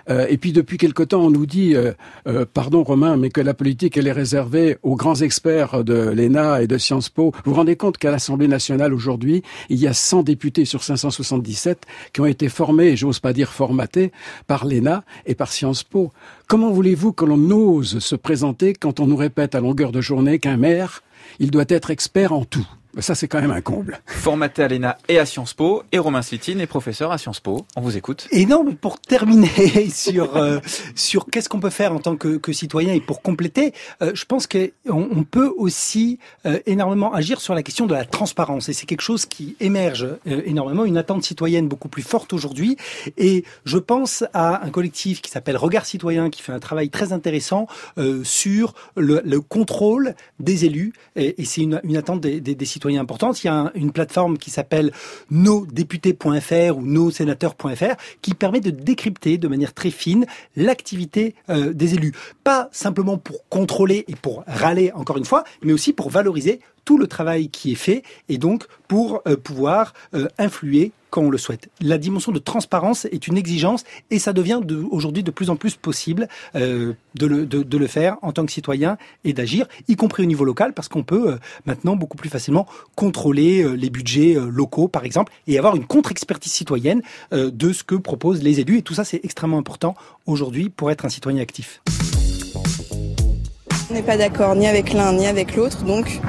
[0.10, 1.94] Euh, et puis depuis quelque temps, on nous dit, euh,
[2.28, 6.62] euh, pardon Romain, mais que la politique, elle est réservée aux grands experts de l'ENA
[6.62, 7.32] et de Sciences Po.
[7.44, 11.86] Vous vous rendez compte qu'à l'Assemblée nationale aujourd'hui, il y a 100 députés sur 577
[12.14, 14.12] qui ont été formés, j'ose pas dire formatés,
[14.48, 16.12] par l'ENA et par Sciences Po.
[16.48, 20.40] Comment voulez-vous que l'on ose se présenter quand on nous répète à longueur de journée
[20.40, 21.04] qu'un maire,
[21.40, 22.68] il doit être expert en tout?
[23.02, 24.00] Ça, c'est quand même un comble.
[24.06, 27.66] Formaté à l'ENA et à Sciences Po, et Romain Slitine est professeur à Sciences Po.
[27.76, 28.28] On vous écoute.
[28.32, 30.60] Et non, mais pour terminer sur euh,
[30.96, 34.24] sur qu'est-ce qu'on peut faire en tant que, que citoyen et pour compléter, euh, je
[34.26, 38.70] pense qu'on on peut aussi euh, énormément agir sur la question de la transparence.
[38.70, 42.78] Et c'est quelque chose qui émerge énormément, une attente citoyenne beaucoup plus forte aujourd'hui.
[43.18, 47.12] Et je pense à un collectif qui s'appelle Regard Citoyen, qui fait un travail très
[47.14, 47.68] intéressant
[48.24, 50.94] sur le, le, contrôle des élus.
[51.16, 53.44] Et, et c'est une, une attente des, des, des citoyens importante.
[53.44, 54.92] Il y a une plateforme qui s'appelle
[55.32, 62.14] nosdéputés.fr ou nossénateurs.fr qui permet de décrypter de manière très fine l'activité euh, des élus.
[62.44, 66.98] Pas simplement pour contrôler et pour râler encore une fois, mais aussi pour valoriser tout
[66.98, 70.92] le travail qui est fait et donc pour euh, pouvoir euh, influer
[71.24, 71.70] on le souhaite.
[71.82, 74.60] La dimension de transparence est une exigence et ça devient
[74.92, 79.34] aujourd'hui de plus en plus possible euh, de, le, faire en tant que citoyen et
[79.34, 83.64] d'agir, y compris au niveau local, parce qu'on peut euh, maintenant beaucoup plus facilement contrôler
[83.64, 87.02] euh, les budgets locaux, par exemple, et avoir une contre-expertise citoyenne
[87.32, 88.80] de ce que proposent les élus.
[88.80, 91.82] Et tout ça, c'est extrêmement important aujourd'hui pour être un citoyen actif.
[93.90, 96.20] On n'est pas d'accord ni avec l'un ni avec l'autre, donc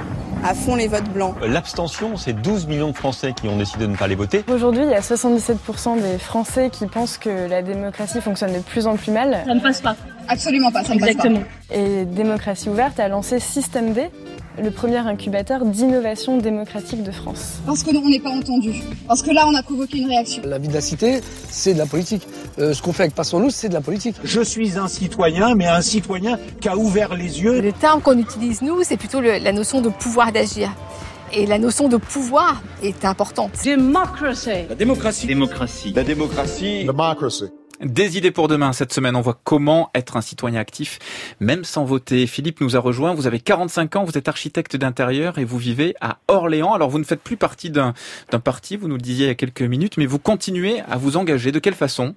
[0.46, 1.34] à fond les votes blancs.
[1.42, 4.44] L'abstention, c'est 12 millions de Français qui ont décidé de ne pas les voter.
[4.48, 8.86] Aujourd'hui, il y a 77% des Français qui pensent que la démocratie fonctionne de plus
[8.86, 9.42] en plus mal.
[9.44, 9.96] Ça ne passe pas.
[10.28, 11.40] Absolument pas, ça Exactement.
[11.40, 11.74] ne passe pas.
[11.76, 14.08] Et Démocratie Ouverte a lancé Système D,
[14.62, 17.58] le premier incubateur d'innovation démocratique de France.
[17.66, 18.82] Parce que on n'est pas entendu.
[19.06, 20.42] Parce que là, on a provoqué une réaction.
[20.44, 22.26] La vie de la cité, c'est de la politique.
[22.58, 24.16] Euh, ce qu'on fait avec Passons-nous, c'est de la politique.
[24.24, 27.60] Je suis un citoyen, mais un citoyen qui a ouvert les yeux.
[27.60, 30.70] Le terme qu'on utilise, nous, c'est plutôt le, la notion de pouvoir d'agir.
[31.32, 33.52] Et la notion de pouvoir est importante.
[33.64, 34.50] Democracy.
[34.68, 35.26] La démocratie.
[35.26, 35.92] Démocratie.
[35.94, 36.84] La démocratie.
[36.84, 37.46] Democracy.
[37.82, 38.72] Des idées pour demain.
[38.72, 40.98] Cette semaine, on voit comment être un citoyen actif,
[41.40, 42.26] même sans voter.
[42.26, 43.12] Philippe nous a rejoint.
[43.12, 46.72] Vous avez 45 ans, vous êtes architecte d'intérieur et vous vivez à Orléans.
[46.72, 47.92] Alors, vous ne faites plus partie d'un
[48.42, 51.18] parti, vous nous le disiez il y a quelques minutes, mais vous continuez à vous
[51.18, 51.52] engager.
[51.52, 52.14] De quelle façon?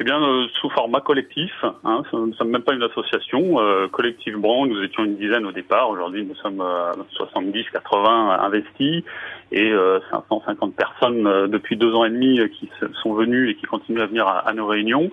[0.00, 1.50] Eh bien, euh, sous format collectif,
[1.82, 3.58] hein, nous ne sommes même pas une association.
[3.58, 5.90] Euh, collectivement, nous étions une dizaine au départ.
[5.90, 9.02] Aujourd'hui, nous sommes euh, 70, 80 investis
[9.50, 9.72] et
[10.10, 12.70] 550 personnes depuis deux ans et demi qui
[13.02, 15.10] sont venues et qui continuent à venir à, à nos réunions.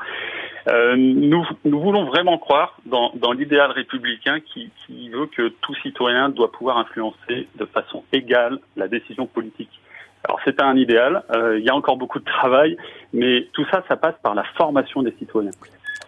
[0.68, 6.28] nous, nous voulons vraiment croire dans, dans l'idéal républicain qui, qui veut que tout citoyen
[6.28, 9.72] doit pouvoir influencer de façon égale la décision politique.
[10.28, 12.78] Alors c'est un idéal, euh, il y a encore beaucoup de travail,
[13.14, 15.52] mais tout ça, ça passe par la formation des citoyens.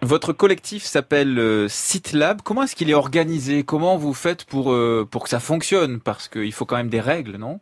[0.02, 2.42] Votre collectif s'appelle euh, CiTLab.
[2.42, 3.64] Comment est-ce qu'il est organisé?
[3.64, 6.00] Comment vous faites pour euh, pour que ça fonctionne?
[6.00, 7.60] Parce qu'il faut quand même des règles, non?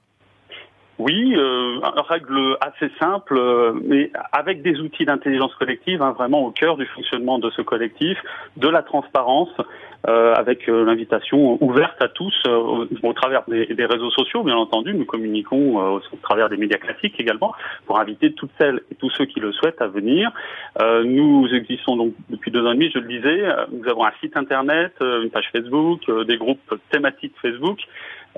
[0.99, 6.43] Oui, euh, une règle assez simple, euh, mais avec des outils d'intelligence collective, hein, vraiment
[6.47, 8.17] au cœur du fonctionnement de ce collectif,
[8.57, 9.51] de la transparence,
[10.05, 14.95] avec euh, l'invitation ouverte à tous au, au, travers des, des, réseaux sociaux, bien entendu.
[14.95, 17.55] Nous communiquons au, travers des médias classiques également
[17.87, 20.31] pour inviter toutes celles et tous ceux qui le souhaitent à venir.
[21.05, 23.45] nous existons donc depuis deux ans et demi, je le disais.
[23.73, 27.79] Nous avons un site internet, une page Facebook, des groupes thématiques Facebook.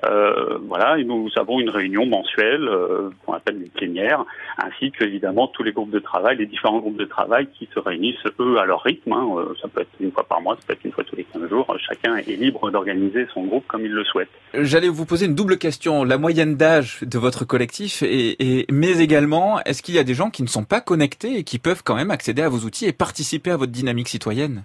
[0.04, 4.24] Euh, voilà, et nous avons une réunion mensuelle euh, qu'on appelle une plénière,
[4.58, 7.78] ainsi que évidemment tous les groupes de travail, les différents groupes de travail qui se
[7.78, 9.12] réunissent eux à leur rythme.
[9.12, 9.26] Hein.
[9.36, 11.24] Euh, ça peut être une fois par mois, ça peut être une fois tous les
[11.24, 11.76] 15 jours.
[11.78, 14.28] Chacun est libre d'organiser son groupe comme il le souhaite.
[14.54, 19.00] J'allais vous poser une double question la moyenne d'âge de votre collectif, et, et mais
[19.00, 21.82] également est-ce qu'il y a des gens qui ne sont pas connectés et qui peuvent
[21.84, 24.64] quand même accéder à vos outils et participer à votre dynamique citoyenne?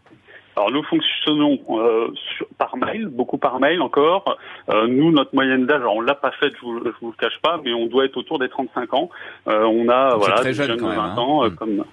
[0.55, 4.37] Alors nous fonctionnons euh, sur, par mail, beaucoup par mail encore.
[4.69, 7.39] Euh, nous, notre moyenne d'âge, on l'a pas faite, je vous, je vous le cache
[7.41, 9.09] pas, mais on doit être autour des 35 ans.
[9.47, 11.17] Euh, on a voilà très jeune jeunes quand de même, 20 hein.
[11.17, 11.55] ans, euh, Mm.
[11.55, 11.85] comme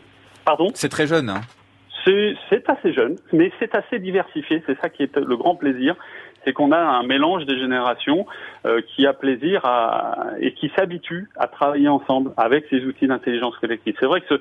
[0.44, 0.68] pardon?
[0.74, 1.30] C'est très jeune.
[1.30, 1.40] Hein.
[2.04, 4.62] C'est c'est assez jeune, mais c'est assez diversifié.
[4.66, 5.96] C'est ça qui est le grand plaisir,
[6.44, 8.26] c'est qu'on a un mélange des générations
[8.66, 13.56] euh, qui a plaisir à, et qui s'habitue à travailler ensemble avec ces outils d'intelligence
[13.58, 13.94] collective.
[14.00, 14.40] C'est vrai que ce,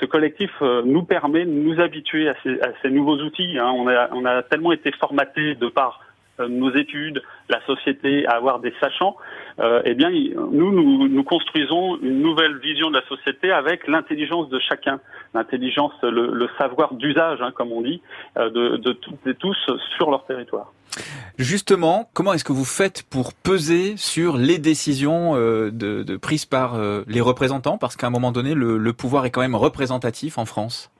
[0.00, 3.58] ce collectif euh, nous permet de nous habituer à ces, à ces nouveaux outils.
[3.58, 3.70] Hein.
[3.74, 6.00] On, a, on a tellement été formaté de par
[6.48, 9.16] nos études, la société, à avoir des sachants,
[9.60, 14.58] euh, eh bien, nous, nous, construisons une nouvelle vision de la société avec l'intelligence de
[14.58, 15.00] chacun,
[15.34, 18.00] l'intelligence, le, savoir d'usage, hein, comme on dit,
[18.36, 19.56] euh, de, toutes et tous
[19.96, 20.72] sur leur territoire.
[21.38, 26.74] Justement, comment est-ce que vous faites pour peser sur les décisions euh, de, prises par
[26.74, 27.78] euh, les représentants?
[27.78, 30.90] Parce qu'à un moment donné, le pouvoir est quand même représentatif en France.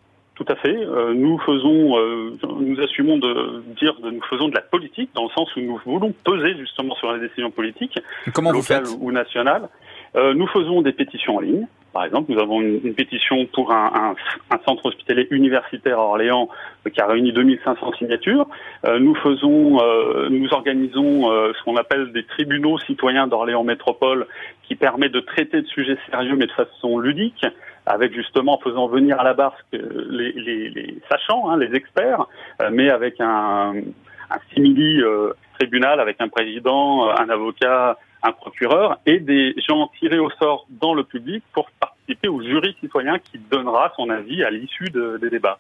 [0.41, 0.75] Tout à fait.
[0.75, 2.31] Euh, nous faisons, euh,
[2.61, 5.79] nous assumons de dire que nous faisons de la politique dans le sens où nous
[5.85, 7.99] voulons peser justement sur les décisions politiques,
[8.33, 9.69] Comment locales ou nationales.
[10.17, 11.67] Euh, nous faisons des pétitions en ligne.
[11.93, 14.15] Par exemple, nous avons une, une pétition pour un,
[14.51, 16.49] un, un, centre hospitalier universitaire à Orléans
[16.87, 18.47] euh, qui a réuni 2500 signatures.
[18.87, 24.27] Euh, nous faisons, euh, nous organisons ce qu'on appelle des tribunaux citoyens d'Orléans Métropole
[24.63, 27.45] qui permet de traiter de sujets sérieux mais de façon ludique
[27.95, 32.23] avec justement en faisant venir à la barre les, les, les sachants, hein, les experts,
[32.63, 33.75] euh, mais avec un,
[34.35, 39.91] un simili euh, tribunal, avec un président, euh, un avocat, un procureur et des gens
[39.99, 44.45] tirés au sort dans le public pour participer au jury citoyen qui donnera son avis
[44.45, 45.59] à l'issue de, des débats.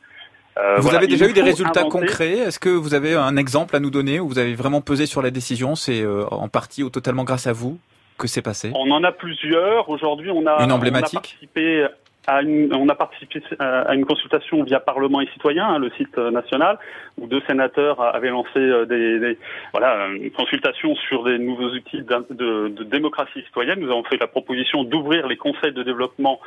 [0.59, 2.39] Euh, vous voilà, avez déjà eu des résultats inventer- concrets?
[2.47, 5.23] Est-ce que vous avez un exemple à nous donner où vous avez vraiment pesé sur
[5.23, 5.75] la décision?
[5.75, 7.79] C'est euh, en partie ou totalement grâce à vous
[8.19, 8.73] que c'est passé?
[8.75, 9.89] On en a plusieurs.
[9.89, 11.15] Aujourd'hui, on a, Une on a emblématique?
[11.15, 11.87] participé
[12.29, 16.79] on a participé à une consultation via Parlement et Citoyen, hein, le site euh, national,
[17.19, 19.39] où deux sénateurs avaient lancé euh, des,
[19.73, 23.81] voilà, une consultation sur des nouveaux outils de, démocratie citoyenne.
[23.81, 26.41] Nous avons fait la proposition d'ouvrir les conseils de développement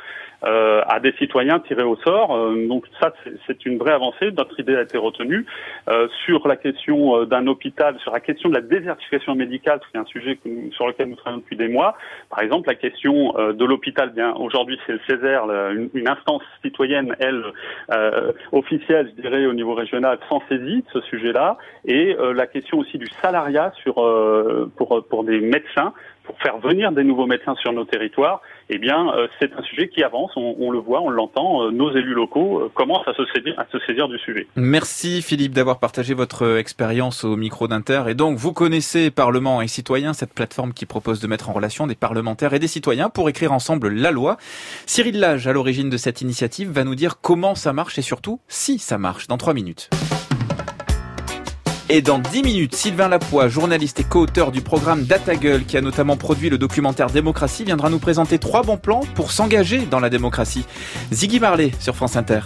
[0.44, 2.34] euh, à des citoyens tirés au sort.
[2.36, 3.12] Euh, donc ça,
[3.46, 4.30] c'est- une vraie avancée.
[4.32, 5.46] Notre idée a été retenue
[5.88, 9.98] Euh, sur la question euh, d'un hôpital, sur la question de la désertification médicale, c'est
[9.98, 10.38] un sujet
[10.72, 11.96] sur lequel nous travaillons depuis des mois.
[12.30, 16.42] Par exemple, la question euh, de l'hôpital, bien aujourd'hui c'est le Césaire, une, une, instance
[16.62, 17.44] citoyenne, elle,
[17.92, 21.58] euh, officielle, je dirais, au niveau régional, s'en saisit de ce sujet-là.
[21.84, 23.94] Et la question aussi du salariat sur
[24.76, 25.92] pour pour des médecins
[26.24, 28.40] pour faire venir des nouveaux médecins sur nos territoires,
[28.70, 30.32] eh bien, euh, c'est un sujet qui avance.
[30.36, 31.64] On, le voit, on l'entend.
[31.64, 34.46] Euh, nos élus locaux euh, commencent à se, saisir, à se saisir du sujet.
[34.56, 38.04] Merci Philippe d'avoir partagé votre expérience au micro d'Inter.
[38.08, 41.86] Et donc, vous connaissez Parlement et Citoyens, cette plateforme qui propose de mettre en relation
[41.86, 44.36] des parlementaires et des citoyens pour écrire ensemble la loi.
[44.86, 48.40] Cyril Lage, à l'origine de cette initiative, va nous dire comment ça marche et surtout
[48.48, 49.90] si ça marche dans trois minutes.
[51.90, 56.16] Et dans 10 minutes, Sylvain Lapoix, journaliste et co-auteur du programme DataGueule, qui a notamment
[56.16, 60.64] produit le documentaire Démocratie, viendra nous présenter trois bons plans pour s'engager dans la démocratie.
[61.12, 62.40] Ziggy Marley sur France Inter.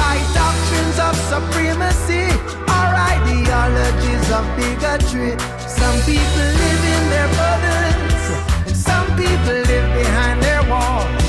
[0.00, 2.24] by doctrines of supremacy
[2.76, 5.32] or ideologies of bigotry.
[5.80, 8.24] Some people live in their burdens,
[8.68, 11.24] and some people live behind their walls.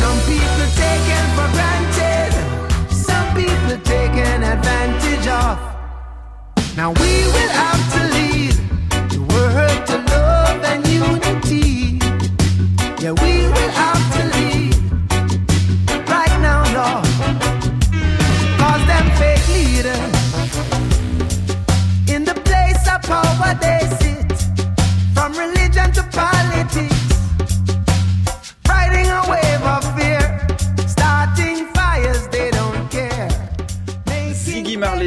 [0.00, 2.32] Some people taken for granted,
[3.08, 5.54] some people taken advantage of.
[6.80, 8.54] Now we will have to lead
[9.14, 11.98] the world to love and unity.
[13.02, 13.32] Yeah, we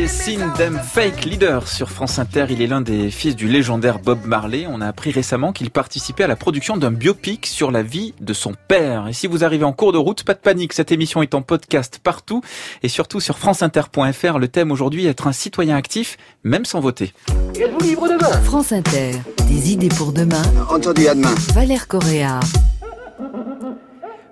[0.08, 2.46] Fake Leader sur France Inter.
[2.50, 4.68] Il est l'un des fils du légendaire Bob Marley.
[4.70, 8.34] On a appris récemment qu'il participait à la production d'un biopic sur la vie de
[8.34, 9.08] son père.
[9.08, 10.74] Et si vous arrivez en cours de route, pas de panique.
[10.74, 12.42] Cette émission est en podcast partout
[12.84, 14.38] et surtout sur franceinter.fr.
[14.38, 17.12] Le thème aujourd'hui, être un citoyen actif, même sans voter.
[17.60, 19.14] Êtes-vous libre demain France Inter.
[19.48, 20.44] Des idées pour demain.
[20.70, 21.34] Entendu à demain.
[21.56, 22.40] Valère Correa.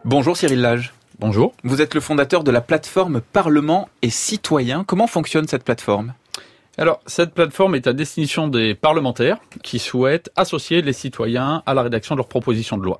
[0.06, 0.94] Bonjour Cyril Lage.
[1.26, 1.54] Bonjour.
[1.64, 4.84] Vous êtes le fondateur de la plateforme Parlement et Citoyens.
[4.84, 6.14] Comment fonctionne cette plateforme?
[6.78, 11.84] Alors, cette plateforme est à destination des parlementaires qui souhaitent associer les citoyens à la
[11.84, 13.00] rédaction de leurs propositions de loi.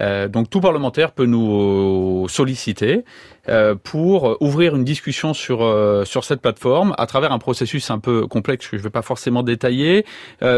[0.00, 3.04] Euh, donc tout parlementaire peut nous solliciter
[3.48, 7.98] euh, pour ouvrir une discussion sur euh, sur cette plateforme à travers un processus un
[7.98, 10.06] peu complexe que je ne vais pas forcément détailler,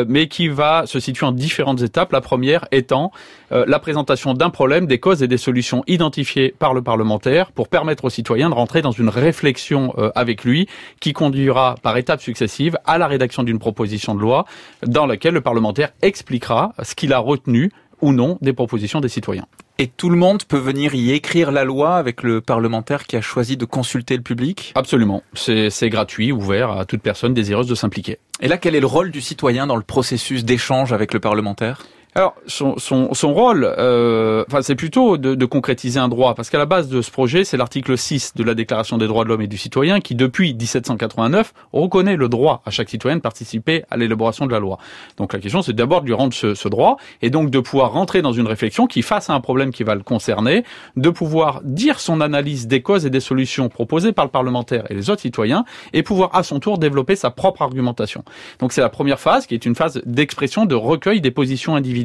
[0.06, 2.12] mais qui va se situer en différentes étapes.
[2.12, 3.10] La première étant
[3.50, 8.04] la présentation d'un problème, des causes et des solutions identifiées par le parlementaire pour permettre
[8.04, 10.68] aux citoyens de rentrer dans une réflexion avec lui
[11.00, 14.44] qui conduira par étapes successives à la rédaction d'une proposition de loi
[14.86, 17.70] dans laquelle le parlementaire expliquera ce qu'il a retenu
[18.04, 19.46] ou non des propositions des citoyens.
[19.78, 23.20] Et tout le monde peut venir y écrire la loi avec le parlementaire qui a
[23.20, 24.72] choisi de consulter le public?
[24.76, 25.22] Absolument.
[25.34, 28.18] C'est gratuit, ouvert à toute personne désireuse de s'impliquer.
[28.40, 31.82] Et là, quel est le rôle du citoyen dans le processus d'échange avec le parlementaire?
[32.16, 36.48] Alors son, son, son rôle, euh, enfin c'est plutôt de, de, concrétiser un droit, parce
[36.48, 39.30] qu'à la base de ce projet, c'est l'article 6 de la Déclaration des droits de
[39.30, 43.84] l'homme et du citoyen qui, depuis 1789, reconnaît le droit à chaque citoyen de participer
[43.90, 44.78] à l'élaboration de la loi.
[45.16, 47.92] Donc la question, c'est d'abord de lui rendre ce, ce, droit, et donc de pouvoir
[47.92, 50.62] rentrer dans une réflexion qui, face à un problème qui va le concerner,
[50.94, 54.94] de pouvoir dire son analyse des causes et des solutions proposées par le parlementaire et
[54.94, 58.22] les autres citoyens, et pouvoir à son tour développer sa propre argumentation.
[58.60, 62.03] Donc c'est la première phase, qui est une phase d'expression, de recueil des positions individuelles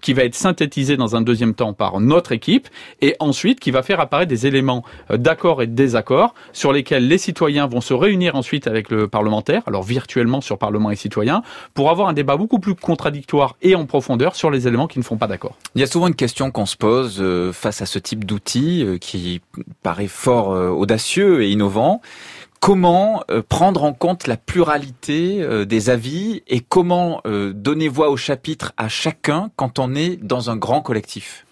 [0.00, 2.68] qui va être synthétisé dans un deuxième temps par notre équipe,
[3.00, 7.06] et ensuite qui va faire apparaître des éléments euh, d'accord et de désaccord sur lesquels
[7.08, 11.42] les citoyens vont se réunir ensuite avec le parlementaire, alors virtuellement sur Parlement et citoyens,
[11.74, 15.04] pour avoir un débat beaucoup plus contradictoire et en profondeur sur les éléments qui ne
[15.04, 15.56] font pas d'accord.
[15.74, 18.84] Il y a souvent une question qu'on se pose euh, face à ce type d'outil
[18.84, 19.40] euh, qui
[19.82, 22.00] paraît fort audacieux et innovant
[22.60, 28.88] comment prendre en compte la pluralité des avis et comment donner voix au chapitre à
[28.88, 31.46] chacun quand on est dans un grand collectif?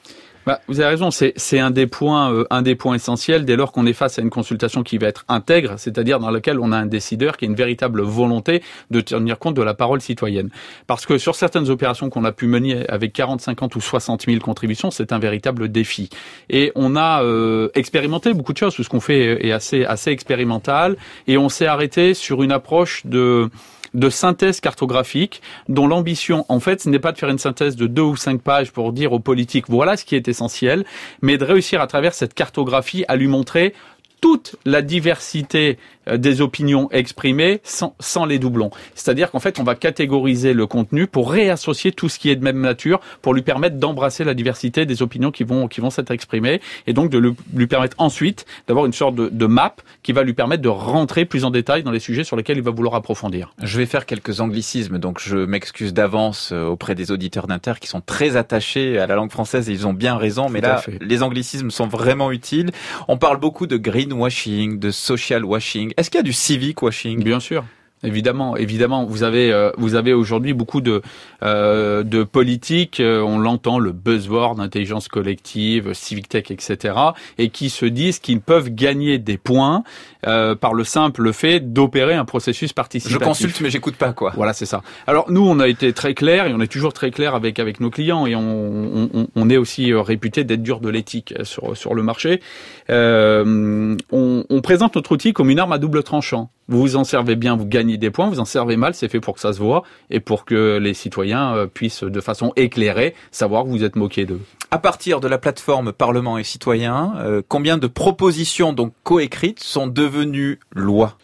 [0.46, 3.72] Bah, vous avez raison, c'est un des points euh, un des points essentiels dès lors
[3.72, 6.76] qu'on est face à une consultation qui va être intègre, c'est-à-dire dans laquelle on a
[6.76, 10.50] un décideur qui a une véritable volonté de tenir compte de la parole citoyenne.
[10.86, 14.38] Parce que sur certaines opérations qu'on a pu mener avec 40, 50 ou 60 000
[14.38, 16.10] contributions, c'est un véritable défi.
[16.48, 20.10] Et on a euh, expérimenté beaucoup de choses, tout ce qu'on fait est assez assez
[20.10, 23.50] expérimental, et on s'est arrêté sur une approche de
[23.96, 27.86] de synthèse cartographique dont l'ambition, en fait, ce n'est pas de faire une synthèse de
[27.86, 30.84] deux ou cinq pages pour dire aux politiques voilà ce qui est essentiel,
[31.22, 33.74] mais de réussir à travers cette cartographie à lui montrer
[34.20, 35.78] toute la diversité
[36.10, 38.70] des opinions exprimées sans, sans les doublons.
[38.94, 42.44] C'est-à-dire qu'en fait, on va catégoriser le contenu pour réassocier tout ce qui est de
[42.44, 46.10] même nature, pour lui permettre d'embrasser la diversité des opinions qui vont qui vont s'être
[46.10, 50.22] exprimées, et donc de lui, permettre ensuite d'avoir une sorte de, de, map qui va
[50.22, 52.94] lui permettre de rentrer plus en détail dans les sujets sur lesquels il va vouloir
[52.94, 53.52] approfondir.
[53.62, 57.88] Je vais faire quelques anglicismes, donc je m'excuse d'avance euh, auprès des auditeurs d'Inter qui
[57.88, 61.22] sont très attachés à la langue française et ils ont bien raison, mais là, les
[61.22, 62.70] anglicismes sont vraiment utiles.
[63.08, 65.92] On parle beaucoup de greenwashing, de social washing.
[65.96, 67.24] Est-ce qu'il y a du civic washing?
[67.24, 67.64] Bien sûr.
[68.06, 71.02] Évidemment, évidemment, vous avez euh, vous avez aujourd'hui beaucoup de
[71.42, 76.94] euh, de politiques, euh, on l'entend, le buzzword, intelligence collective, civic tech, etc.,
[77.38, 79.82] et qui se disent qu'ils peuvent gagner des points
[80.22, 83.20] par le simple fait d'opérer un processus participatif.
[83.20, 84.32] Je consulte, mais j'écoute pas quoi.
[84.34, 84.82] Voilà, c'est ça.
[85.06, 87.80] Alors nous, on a été très clair et on est toujours très clair avec avec
[87.80, 91.94] nos clients et on on, on est aussi réputé d'être dur de l'éthique sur sur
[91.94, 92.40] le marché.
[92.88, 96.50] on, on présente notre outil comme une arme à double tranchant.
[96.68, 99.20] Vous vous en servez bien, vous gagnez des points, vous en servez mal, c'est fait
[99.20, 103.14] pour que ça se voit et pour que les citoyens euh, puissent de façon éclairée
[103.30, 104.40] savoir que vous êtes moqué d'eux.
[104.72, 109.86] À partir de la plateforme Parlement et citoyens, euh, combien de propositions donc coécrites sont
[109.86, 111.16] devenues loi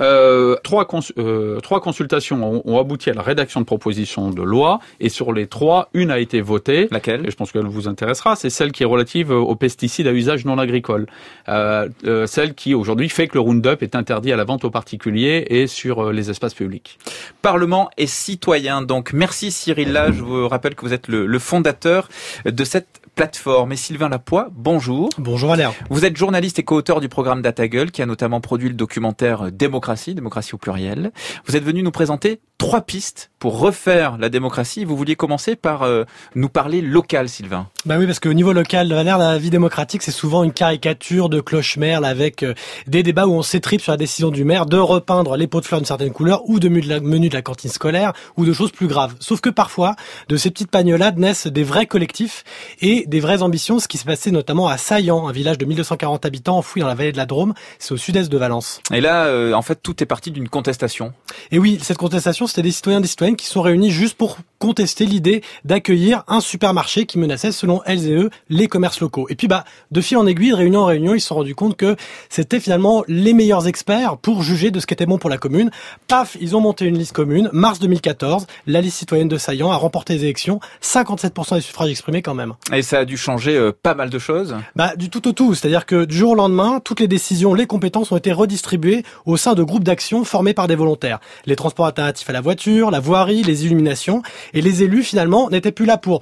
[0.00, 0.86] euh, trois,
[1.18, 5.46] euh, trois consultations ont, abouti à la rédaction de propositions de loi et sur les
[5.46, 6.88] trois, une a été votée.
[6.90, 7.26] Laquelle?
[7.26, 8.36] Et je pense qu'elle vous intéressera.
[8.36, 11.06] C'est celle qui est relative aux pesticides à usage non agricole.
[11.48, 14.70] Euh, euh celle qui aujourd'hui fait que le Roundup est interdit à la vente aux
[14.70, 16.98] particuliers et sur euh, les espaces publics.
[17.42, 18.82] Parlement et citoyens.
[18.82, 20.12] Donc merci Cyril Là.
[20.12, 22.08] Je vous rappelle que vous êtes le, le fondateur
[22.44, 23.72] de cette plateforme.
[23.72, 25.10] Et Sylvain Lapoix, bonjour.
[25.18, 25.74] Bonjour Valère.
[25.90, 30.14] Vous êtes journaliste et co-auteur du programme DataGull qui a notamment produit le documentaire Démocratie,
[30.14, 31.12] démocratie au pluriel.
[31.44, 34.84] Vous êtes venu nous présenter trois pistes pour refaire la démocratie.
[34.84, 36.04] Vous vouliez commencer par euh,
[36.34, 37.68] nous parler local, Sylvain.
[37.86, 41.40] Bah oui, parce qu'au niveau local, Valère, la vie démocratique, c'est souvent une caricature de
[41.40, 42.52] cloche-merle avec euh,
[42.86, 45.66] des débats où on s'étripe sur la décision du maire de repeindre les pots de
[45.66, 48.88] fleurs d'une certaine couleur ou de menu de la cantine scolaire ou de choses plus
[48.88, 49.14] graves.
[49.20, 49.96] Sauf que parfois,
[50.28, 52.44] de ces petites pagnolades naissent des vrais collectifs
[52.82, 56.24] et des vraies ambitions, ce qui se passait notamment à Saillant, un village de 1240
[56.24, 58.80] habitants enfoui dans la vallée de la Drôme, c'est au sud-est de Valence.
[58.92, 61.12] Et là, euh, en fait, tout est parti d'une contestation.
[61.50, 64.38] Et oui, cette contestation, c'était des citoyens et des citoyennes qui sont réunis juste pour
[64.60, 69.26] contester l'idée d'accueillir un supermarché qui menaçait, selon elles et eux, les commerces locaux.
[69.28, 71.56] Et puis, bah, de fil en aiguille, de réunion en réunion, ils se sont rendus
[71.56, 71.96] compte que
[72.28, 75.70] c'était finalement les meilleurs experts pour juger de ce qui était bon pour la commune.
[76.06, 77.50] Paf, ils ont monté une liste commune.
[77.52, 80.60] Mars 2014, la liste citoyenne de Saillant a remporté les élections.
[80.82, 82.54] 57% des suffrages exprimés quand même.
[82.72, 85.54] Et ça dû changer euh, pas mal de choses Bah, du tout au tout.
[85.54, 89.36] C'est-à-dire que du jour au lendemain, toutes les décisions, les compétences ont été redistribuées au
[89.36, 91.20] sein de groupes d'action formés par des volontaires.
[91.46, 94.22] Les transports alternatifs à la voiture, la voirie, les illuminations.
[94.54, 96.20] Et les élus, finalement, n'étaient plus là pour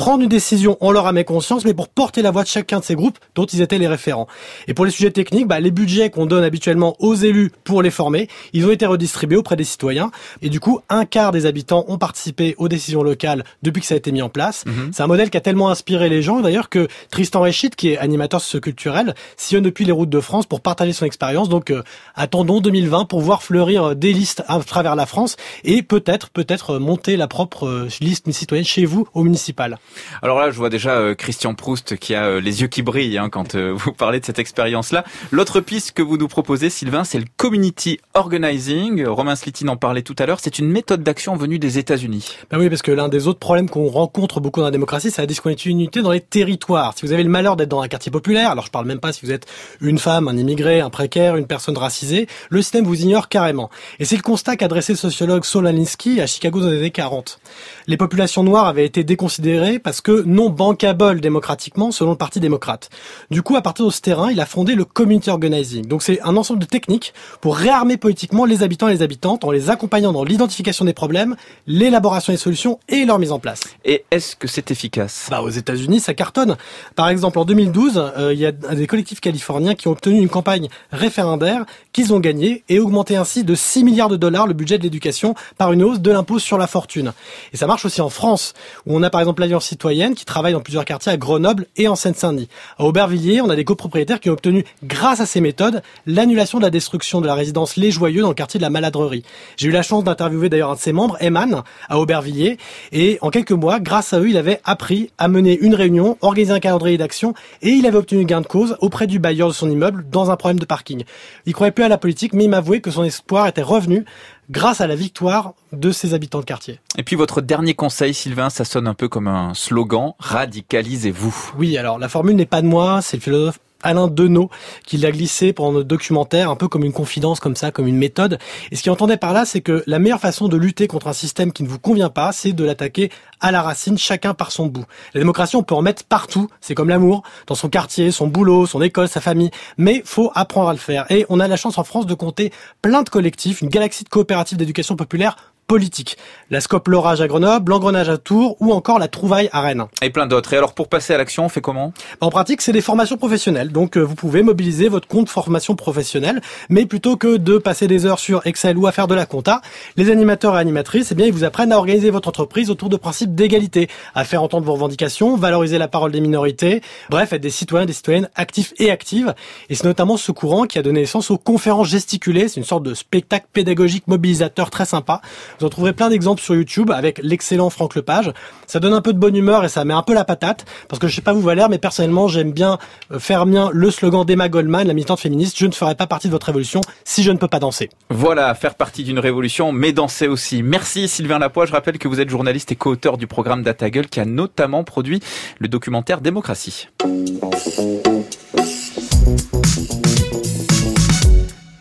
[0.00, 2.78] prendre une décision, on leur a mis conscience, mais pour porter la voix de chacun
[2.78, 4.28] de ces groupes dont ils étaient les référents.
[4.66, 7.90] Et pour les sujets techniques, bah, les budgets qu'on donne habituellement aux élus pour les
[7.90, 10.10] former, ils ont été redistribués auprès des citoyens.
[10.40, 13.92] Et du coup, un quart des habitants ont participé aux décisions locales depuis que ça
[13.92, 14.64] a été mis en place.
[14.64, 14.90] Mhm.
[14.94, 17.98] C'est un modèle qui a tellement inspiré les gens, d'ailleurs, que Tristan Réchit, qui est
[17.98, 21.50] animateur socioculturel, sillonne depuis les routes de France pour partager son expérience.
[21.50, 21.82] Donc, euh,
[22.14, 27.18] attendons 2020 pour voir fleurir des listes à travers la France et peut-être, peut-être monter
[27.18, 29.76] la propre euh, liste citoyenne chez vous au municipal.
[30.22, 33.18] Alors là, je vois déjà euh, Christian Proust qui a euh, les yeux qui brillent
[33.18, 35.04] hein, quand euh, vous parlez de cette expérience-là.
[35.30, 39.06] L'autre piste que vous nous proposez, Sylvain, c'est le community organizing.
[39.06, 40.38] Romain Slitine en parlait tout à l'heure.
[40.40, 42.36] C'est une méthode d'action venue des États-Unis.
[42.50, 45.22] Ben oui, parce que l'un des autres problèmes qu'on rencontre beaucoup dans la démocratie, c'est
[45.22, 46.94] la discontinuité dans les territoires.
[46.96, 49.12] Si vous avez le malheur d'être dans un quartier populaire, alors je parle même pas
[49.12, 49.46] si vous êtes
[49.80, 53.70] une femme, un immigré, un précaire, une personne racisée, le système vous ignore carrément.
[53.98, 56.90] Et c'est le constat qu'a dressé le sociologue Saul Alinsky à Chicago dans les années
[56.90, 57.40] 40.
[57.86, 62.90] Les populations noires avaient été déconsidérées parce que non bankable démocratiquement selon le Parti démocrate.
[63.30, 65.86] Du coup, à partir de ce terrain, il a fondé le community organizing.
[65.86, 69.50] Donc c'est un ensemble de techniques pour réarmer politiquement les habitants et les habitantes en
[69.50, 73.60] les accompagnant dans l'identification des problèmes, l'élaboration des solutions et leur mise en place.
[73.84, 75.28] Et est-ce que c'est efficace?
[75.30, 76.56] Bah, Aux États-Unis, ça cartonne.
[76.96, 80.28] Par exemple, en 2012, euh, il y a des collectifs californiens qui ont obtenu une
[80.28, 84.78] campagne référendaire qu'ils ont gagnée et augmenté ainsi de 6 milliards de dollars le budget
[84.78, 87.12] de l'éducation par une hausse de l'impôt sur la fortune.
[87.52, 88.54] Et ça marche aussi en France,
[88.86, 91.88] où on a par exemple l'Alliance citoyenne qui travaille dans plusieurs quartiers à Grenoble et
[91.88, 92.48] en Seine-Saint-Denis.
[92.78, 96.64] À Aubervilliers, on a des copropriétaires qui ont obtenu, grâce à ces méthodes, l'annulation de
[96.64, 99.24] la destruction de la résidence Les Joyeux dans le quartier de la Maladrerie.
[99.56, 102.58] J'ai eu la chance d'interviewer d'ailleurs un de ses membres, Eman, à Aubervilliers,
[102.92, 106.52] et en quelques mois, grâce à eux, il avait appris à mener une réunion, organiser
[106.52, 109.70] un calendrier d'action, et il avait obtenu gain de cause auprès du bailleur de son
[109.70, 111.04] immeuble dans un problème de parking.
[111.46, 114.04] Il croyait plus à la politique, mais il m'avouait que son espoir était revenu
[114.50, 116.80] grâce à la victoire de ses habitants de quartier.
[116.98, 121.52] Et puis votre dernier conseil, Sylvain, ça sonne un peu comme un slogan, radicalisez-vous.
[121.56, 124.50] Oui, alors la formule n'est pas de moi, c'est le philosophe Alain Deneau
[124.86, 127.96] qui l'a glissé pendant notre documentaire, un peu comme une confidence comme ça, comme une
[127.96, 128.38] méthode.
[128.70, 131.12] Et ce qu'il entendait par là, c'est que la meilleure façon de lutter contre un
[131.12, 133.10] système qui ne vous convient pas, c'est de l'attaquer
[133.40, 134.84] à la racine, chacun par son bout.
[135.14, 138.66] La démocratie, on peut en mettre partout, c'est comme l'amour, dans son quartier, son boulot,
[138.66, 141.06] son école, sa famille, mais faut apprendre à le faire.
[141.10, 142.52] Et on a la chance en France de compter
[142.82, 145.36] plein de collectifs, une galaxie de coopératives d'éducation populaire
[145.70, 146.16] politique.
[146.50, 149.84] La Scope L'Orage à Grenoble, l'Engrenage à Tours ou encore la Trouvaille à Rennes.
[150.02, 150.52] Et plein d'autres.
[150.52, 151.92] Et alors pour passer à l'action, on fait comment?
[152.20, 153.70] En pratique, c'est des formations professionnelles.
[153.70, 158.04] Donc euh, vous pouvez mobiliser votre compte formation professionnelle, mais plutôt que de passer des
[158.04, 159.60] heures sur Excel ou à faire de la compta,
[159.96, 162.96] les animateurs et animatrices, eh bien, ils vous apprennent à organiser votre entreprise autour de
[162.96, 167.50] principes d'égalité, à faire entendre vos revendications, valoriser la parole des minorités, bref, être des
[167.50, 169.36] citoyens, des citoyennes actifs et actives.
[169.68, 172.48] Et c'est notamment ce courant qui a donné naissance aux conférences gesticulées.
[172.48, 175.20] C'est une sorte de spectacle pédagogique mobilisateur très sympa.
[175.60, 178.32] Vous en trouverez plein d'exemples sur YouTube avec l'excellent Franck Lepage.
[178.66, 180.98] Ça donne un peu de bonne humeur et ça met un peu la patate parce
[180.98, 182.78] que je sais pas vous Valère, mais personnellement j'aime bien
[183.12, 185.58] euh, faire mien le slogan d'Emma Goldman, la militante féministe.
[185.58, 187.90] Je ne ferai pas partie de votre révolution si je ne peux pas danser.
[188.08, 190.62] Voilà, faire partie d'une révolution, mais danser aussi.
[190.62, 191.66] Merci Sylvain Lapoix.
[191.66, 194.82] Je rappelle que vous êtes journaliste et co-auteur du programme Data Gueule qui a notamment
[194.82, 195.20] produit
[195.58, 196.88] le documentaire Démocratie.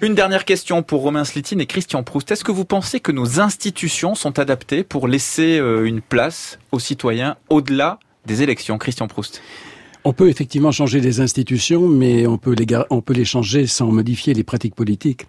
[0.02, 2.32] Une dernière question pour Romain Slitine et Christian Proust.
[2.32, 6.80] Est-ce que vous pensez que nos institutions sont adaptées pour laisser euh, une place aux
[6.80, 9.42] citoyens au-delà des élections Christian Proust?
[10.06, 13.92] On peut effectivement changer les institutions, mais on peut les, on peut les changer sans
[13.92, 15.26] modifier les pratiques politiques.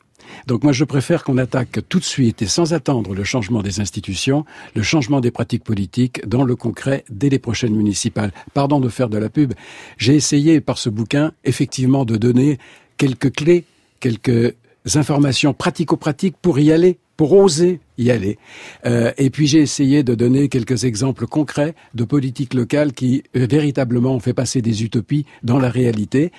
[0.46, 3.80] Donc moi, je préfère qu'on attaque tout de suite et sans attendre le changement des
[3.80, 4.44] institutions,
[4.76, 8.30] le changement des pratiques politiques dans le concret dès les prochaines municipales.
[8.54, 9.52] Pardon de faire de la pub.
[9.98, 12.58] J'ai essayé par ce bouquin, effectivement, de donner
[12.98, 13.64] quelques clés,
[13.98, 14.54] quelques
[14.94, 18.38] informations pratico-pratiques pour y aller, pour oser y aller.
[18.86, 23.46] Euh, et puis j'ai essayé de donner quelques exemples concrets de politiques locales qui euh,
[23.48, 26.32] véritablement ont fait passer des utopies dans la réalité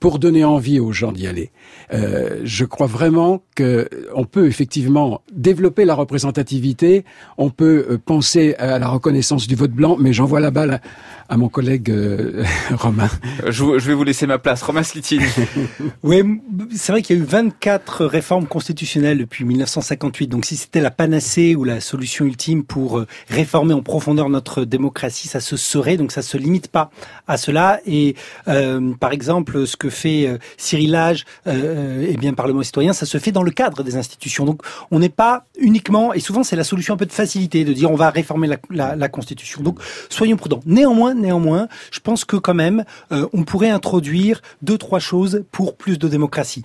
[0.00, 1.50] pour donner envie aux gens d'y aller.
[1.92, 7.04] Euh, je crois vraiment que on peut effectivement développer la représentativité,
[7.36, 10.80] on peut euh, penser à la reconnaissance du vote blanc, mais j'envoie la balle
[11.28, 13.08] à, mon collègue euh, Romain.
[13.46, 14.62] Je, je, vais vous laisser ma place.
[14.62, 15.22] Romain Slitine.
[16.02, 16.22] oui,
[16.74, 20.90] c'est vrai qu'il y a eu 24 réformes constitutionnelles depuis 1958, donc si c'était la
[20.90, 26.12] panacée ou la solution ultime pour réformer en profondeur notre démocratie, ça se serait, donc
[26.12, 26.90] ça se limite pas
[27.26, 27.80] à cela.
[27.86, 28.14] Et
[28.48, 33.06] euh, par exemple, ce que fait euh, Cyril Lage euh, et bien Parlement citoyen, ça
[33.06, 34.44] se fait dans le cadre des institutions.
[34.44, 37.72] Donc on n'est pas uniquement, et souvent c'est la solution un peu de facilité, de
[37.72, 39.62] dire on va réformer la, Constitution.
[39.62, 40.60] Donc soyons prudents.
[40.66, 45.76] Néanmoins, néanmoins, je pense que quand même, euh, on pourrait introduire deux, trois choses pour
[45.76, 46.64] plus de démocratie.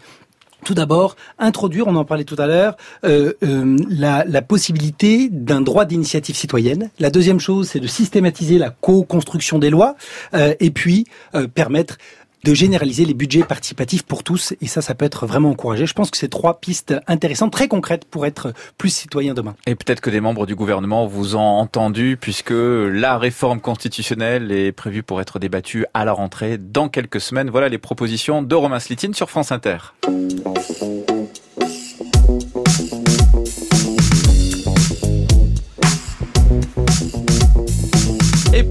[0.63, 5.83] Tout d'abord, introduire, on en parlait tout à l'heure, euh, euh, la, possibilité d'un droit
[5.83, 6.89] d'initiative citoyenne.
[6.99, 9.95] La deuxième chose, c'est de systématiser la co-construction des lois,
[10.33, 11.05] et puis
[11.53, 11.97] permettre
[12.43, 14.53] de généraliser les budgets participatifs pour tous.
[14.61, 15.85] Et ça, ça peut être vraiment encouragé.
[15.85, 19.55] Je pense que c'est trois pistes intéressantes, très concrètes pour être plus citoyen demain.
[19.65, 24.71] Et peut-être que des membres du gouvernement vous ont entendu, puisque la réforme constitutionnelle est
[24.71, 27.49] prévue pour être débattue à la rentrée dans quelques semaines.
[27.49, 29.77] Voilà les propositions de Romain Slitine sur France Inter.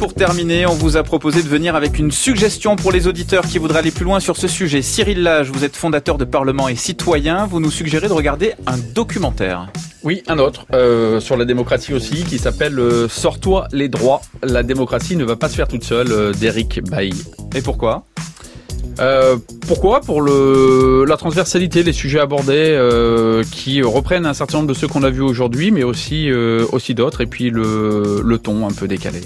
[0.08, 3.78] Terminer, on vous a proposé de venir avec une suggestion pour les auditeurs qui voudraient
[3.78, 4.82] aller plus loin sur ce sujet.
[4.82, 7.46] Cyril Lage, vous êtes fondateur de Parlement et citoyen.
[7.46, 9.68] Vous nous suggérez de regarder un documentaire.
[10.02, 14.22] Oui, un autre, euh, sur la démocratie aussi, qui s'appelle euh, Sors-toi les droits.
[14.42, 17.22] La démocratie ne va pas se faire toute seule, euh, d'Eric Bailly.
[17.54, 18.04] Et pourquoi?
[19.00, 19.36] Euh,
[19.66, 24.74] pourquoi Pour le, la transversalité des sujets abordés euh, qui reprennent un certain nombre de
[24.74, 28.66] ceux qu'on a vus aujourd'hui, mais aussi, euh, aussi d'autres, et puis le, le ton
[28.66, 29.20] un peu décalé.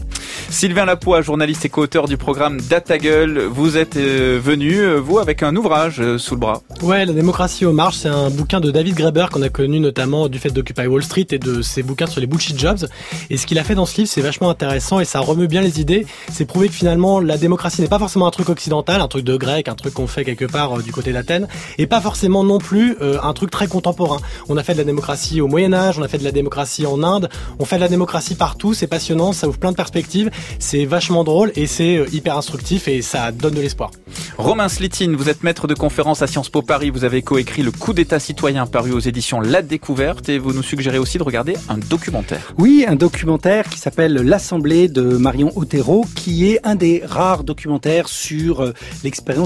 [0.50, 5.54] Sylvain Lapoix, journaliste et co-auteur du programme Datagueule, vous êtes euh, venu, vous, avec un
[5.56, 6.62] ouvrage euh, sous le bras.
[6.82, 10.28] Ouais, La démocratie aux marches, c'est un bouquin de David Graeber qu'on a connu notamment
[10.28, 12.86] du fait d'Occupy Wall Street et de ses bouquins sur les bullshit jobs.
[13.30, 15.62] Et ce qu'il a fait dans ce livre, c'est vachement intéressant et ça remeut bien
[15.62, 16.06] les idées.
[16.30, 19.36] C'est prouver que finalement, la démocratie n'est pas forcément un truc occidental, un truc de
[19.56, 21.48] grec, un truc qu'on fait quelque part euh, du côté d'Athènes,
[21.78, 24.18] et pas forcément non plus euh, un truc très contemporain.
[24.48, 26.86] On a fait de la démocratie au Moyen Âge, on a fait de la démocratie
[26.86, 27.28] en Inde,
[27.58, 31.24] on fait de la démocratie partout, c'est passionnant, ça ouvre plein de perspectives, c'est vachement
[31.24, 33.90] drôle et c'est euh, hyper instructif et ça donne de l'espoir.
[34.38, 37.72] Romain Slitine, vous êtes maître de conférence à Sciences Po Paris, vous avez coécrit Le
[37.72, 41.56] coup d'état citoyen paru aux éditions La Découverte et vous nous suggérez aussi de regarder
[41.68, 42.52] un documentaire.
[42.58, 48.08] Oui, un documentaire qui s'appelle L'Assemblée de Marion Otero, qui est un des rares documentaires
[48.08, 48.72] sur euh,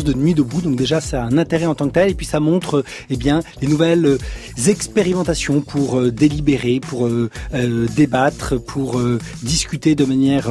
[0.05, 0.61] de Nuit debout.
[0.61, 2.85] Donc déjà, ça a un intérêt en tant que tel, et puis ça montre euh,
[3.09, 4.19] eh bien les nouvelles euh,
[4.67, 7.09] expérimentations pour euh, délibérer, pour
[7.97, 9.01] débattre, pour
[9.43, 10.51] discuter de manière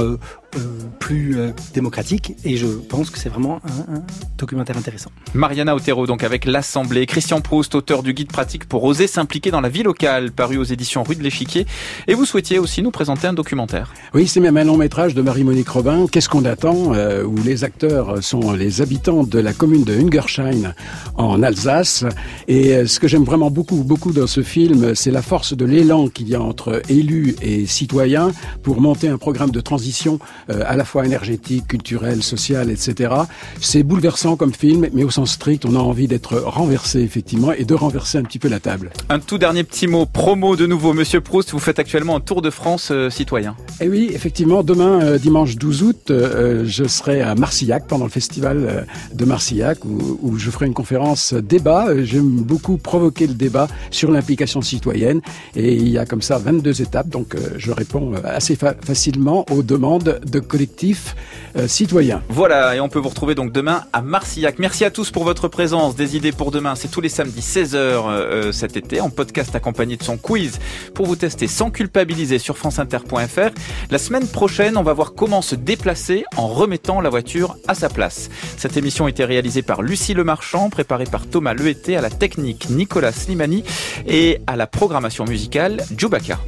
[1.00, 2.34] plus euh, démocratique.
[2.43, 4.04] Et je pense que c'est vraiment un, un
[4.38, 5.12] documentaire intéressant.
[5.34, 7.06] Mariana Otero, donc avec l'Assemblée.
[7.06, 10.64] Christian Proust, auteur du guide pratique pour oser s'impliquer dans la vie locale, paru aux
[10.64, 11.66] éditions Rue de l'Échiquier.
[12.08, 13.93] Et vous souhaitiez aussi nous présenter un documentaire.
[14.14, 16.08] Oui, c'est même un long métrage de Marie-Monique Robin.
[16.12, 16.93] Qu'est-ce qu'on attend?
[16.93, 20.74] euh, Où les acteurs sont les habitants de la commune de Hungersheim
[21.16, 22.06] en Alsace.
[22.47, 25.66] Et euh, ce que j'aime vraiment beaucoup, beaucoup dans ce film, c'est la force de
[25.66, 28.32] l'élan qu'il y a entre élus et citoyens
[28.64, 30.20] pour monter un programme de transition
[30.50, 33.14] euh, à la fois énergétique, culturel, social, etc.
[33.62, 37.66] C'est bouleversant comme film, mais au sens strict, on a envie d'être renversé effectivement et
[37.66, 38.91] de renverser un petit peu la table.
[39.10, 40.93] Un tout dernier petit mot promo de nouveau.
[40.93, 43.56] Monsieur Proust, vous faites actuellement un tour de France euh, citoyen.
[43.82, 48.86] Eh oui, effectivement, demain, euh, dimanche 12 août, je serai à Marcillac pendant le festival
[49.14, 51.88] de Marcillac où, où je ferai une conférence débat.
[52.04, 55.22] J'aime beaucoup provoquer le débat sur l'implication citoyenne
[55.56, 59.62] et il y a comme ça 22 étapes, donc je réponds assez fa- facilement aux
[59.64, 61.16] demandes de collectifs
[61.56, 62.22] euh, citoyens.
[62.30, 64.60] Voilà, et on peut vous retrouver donc demain à Marcillac.
[64.60, 65.96] Merci à tous pour votre présence.
[65.96, 69.98] Des idées pour demain, c'est tous les samedis 16h euh, cet été, en podcast accompagné
[69.98, 70.60] de son quiz
[70.94, 73.52] pour vous tester sans culpabiliser sur franceinter.fr.
[73.90, 77.90] La semaine prochaine, on va voir comment se déplacer en remettant la voiture à sa
[77.90, 78.30] place.
[78.58, 82.70] Cette émission a été réalisée par Lucie Lemarchand, préparée par Thomas Lehété, à la technique
[82.70, 83.64] Nicolas Slimani
[84.08, 86.40] et à la programmation musicale Djoubaka.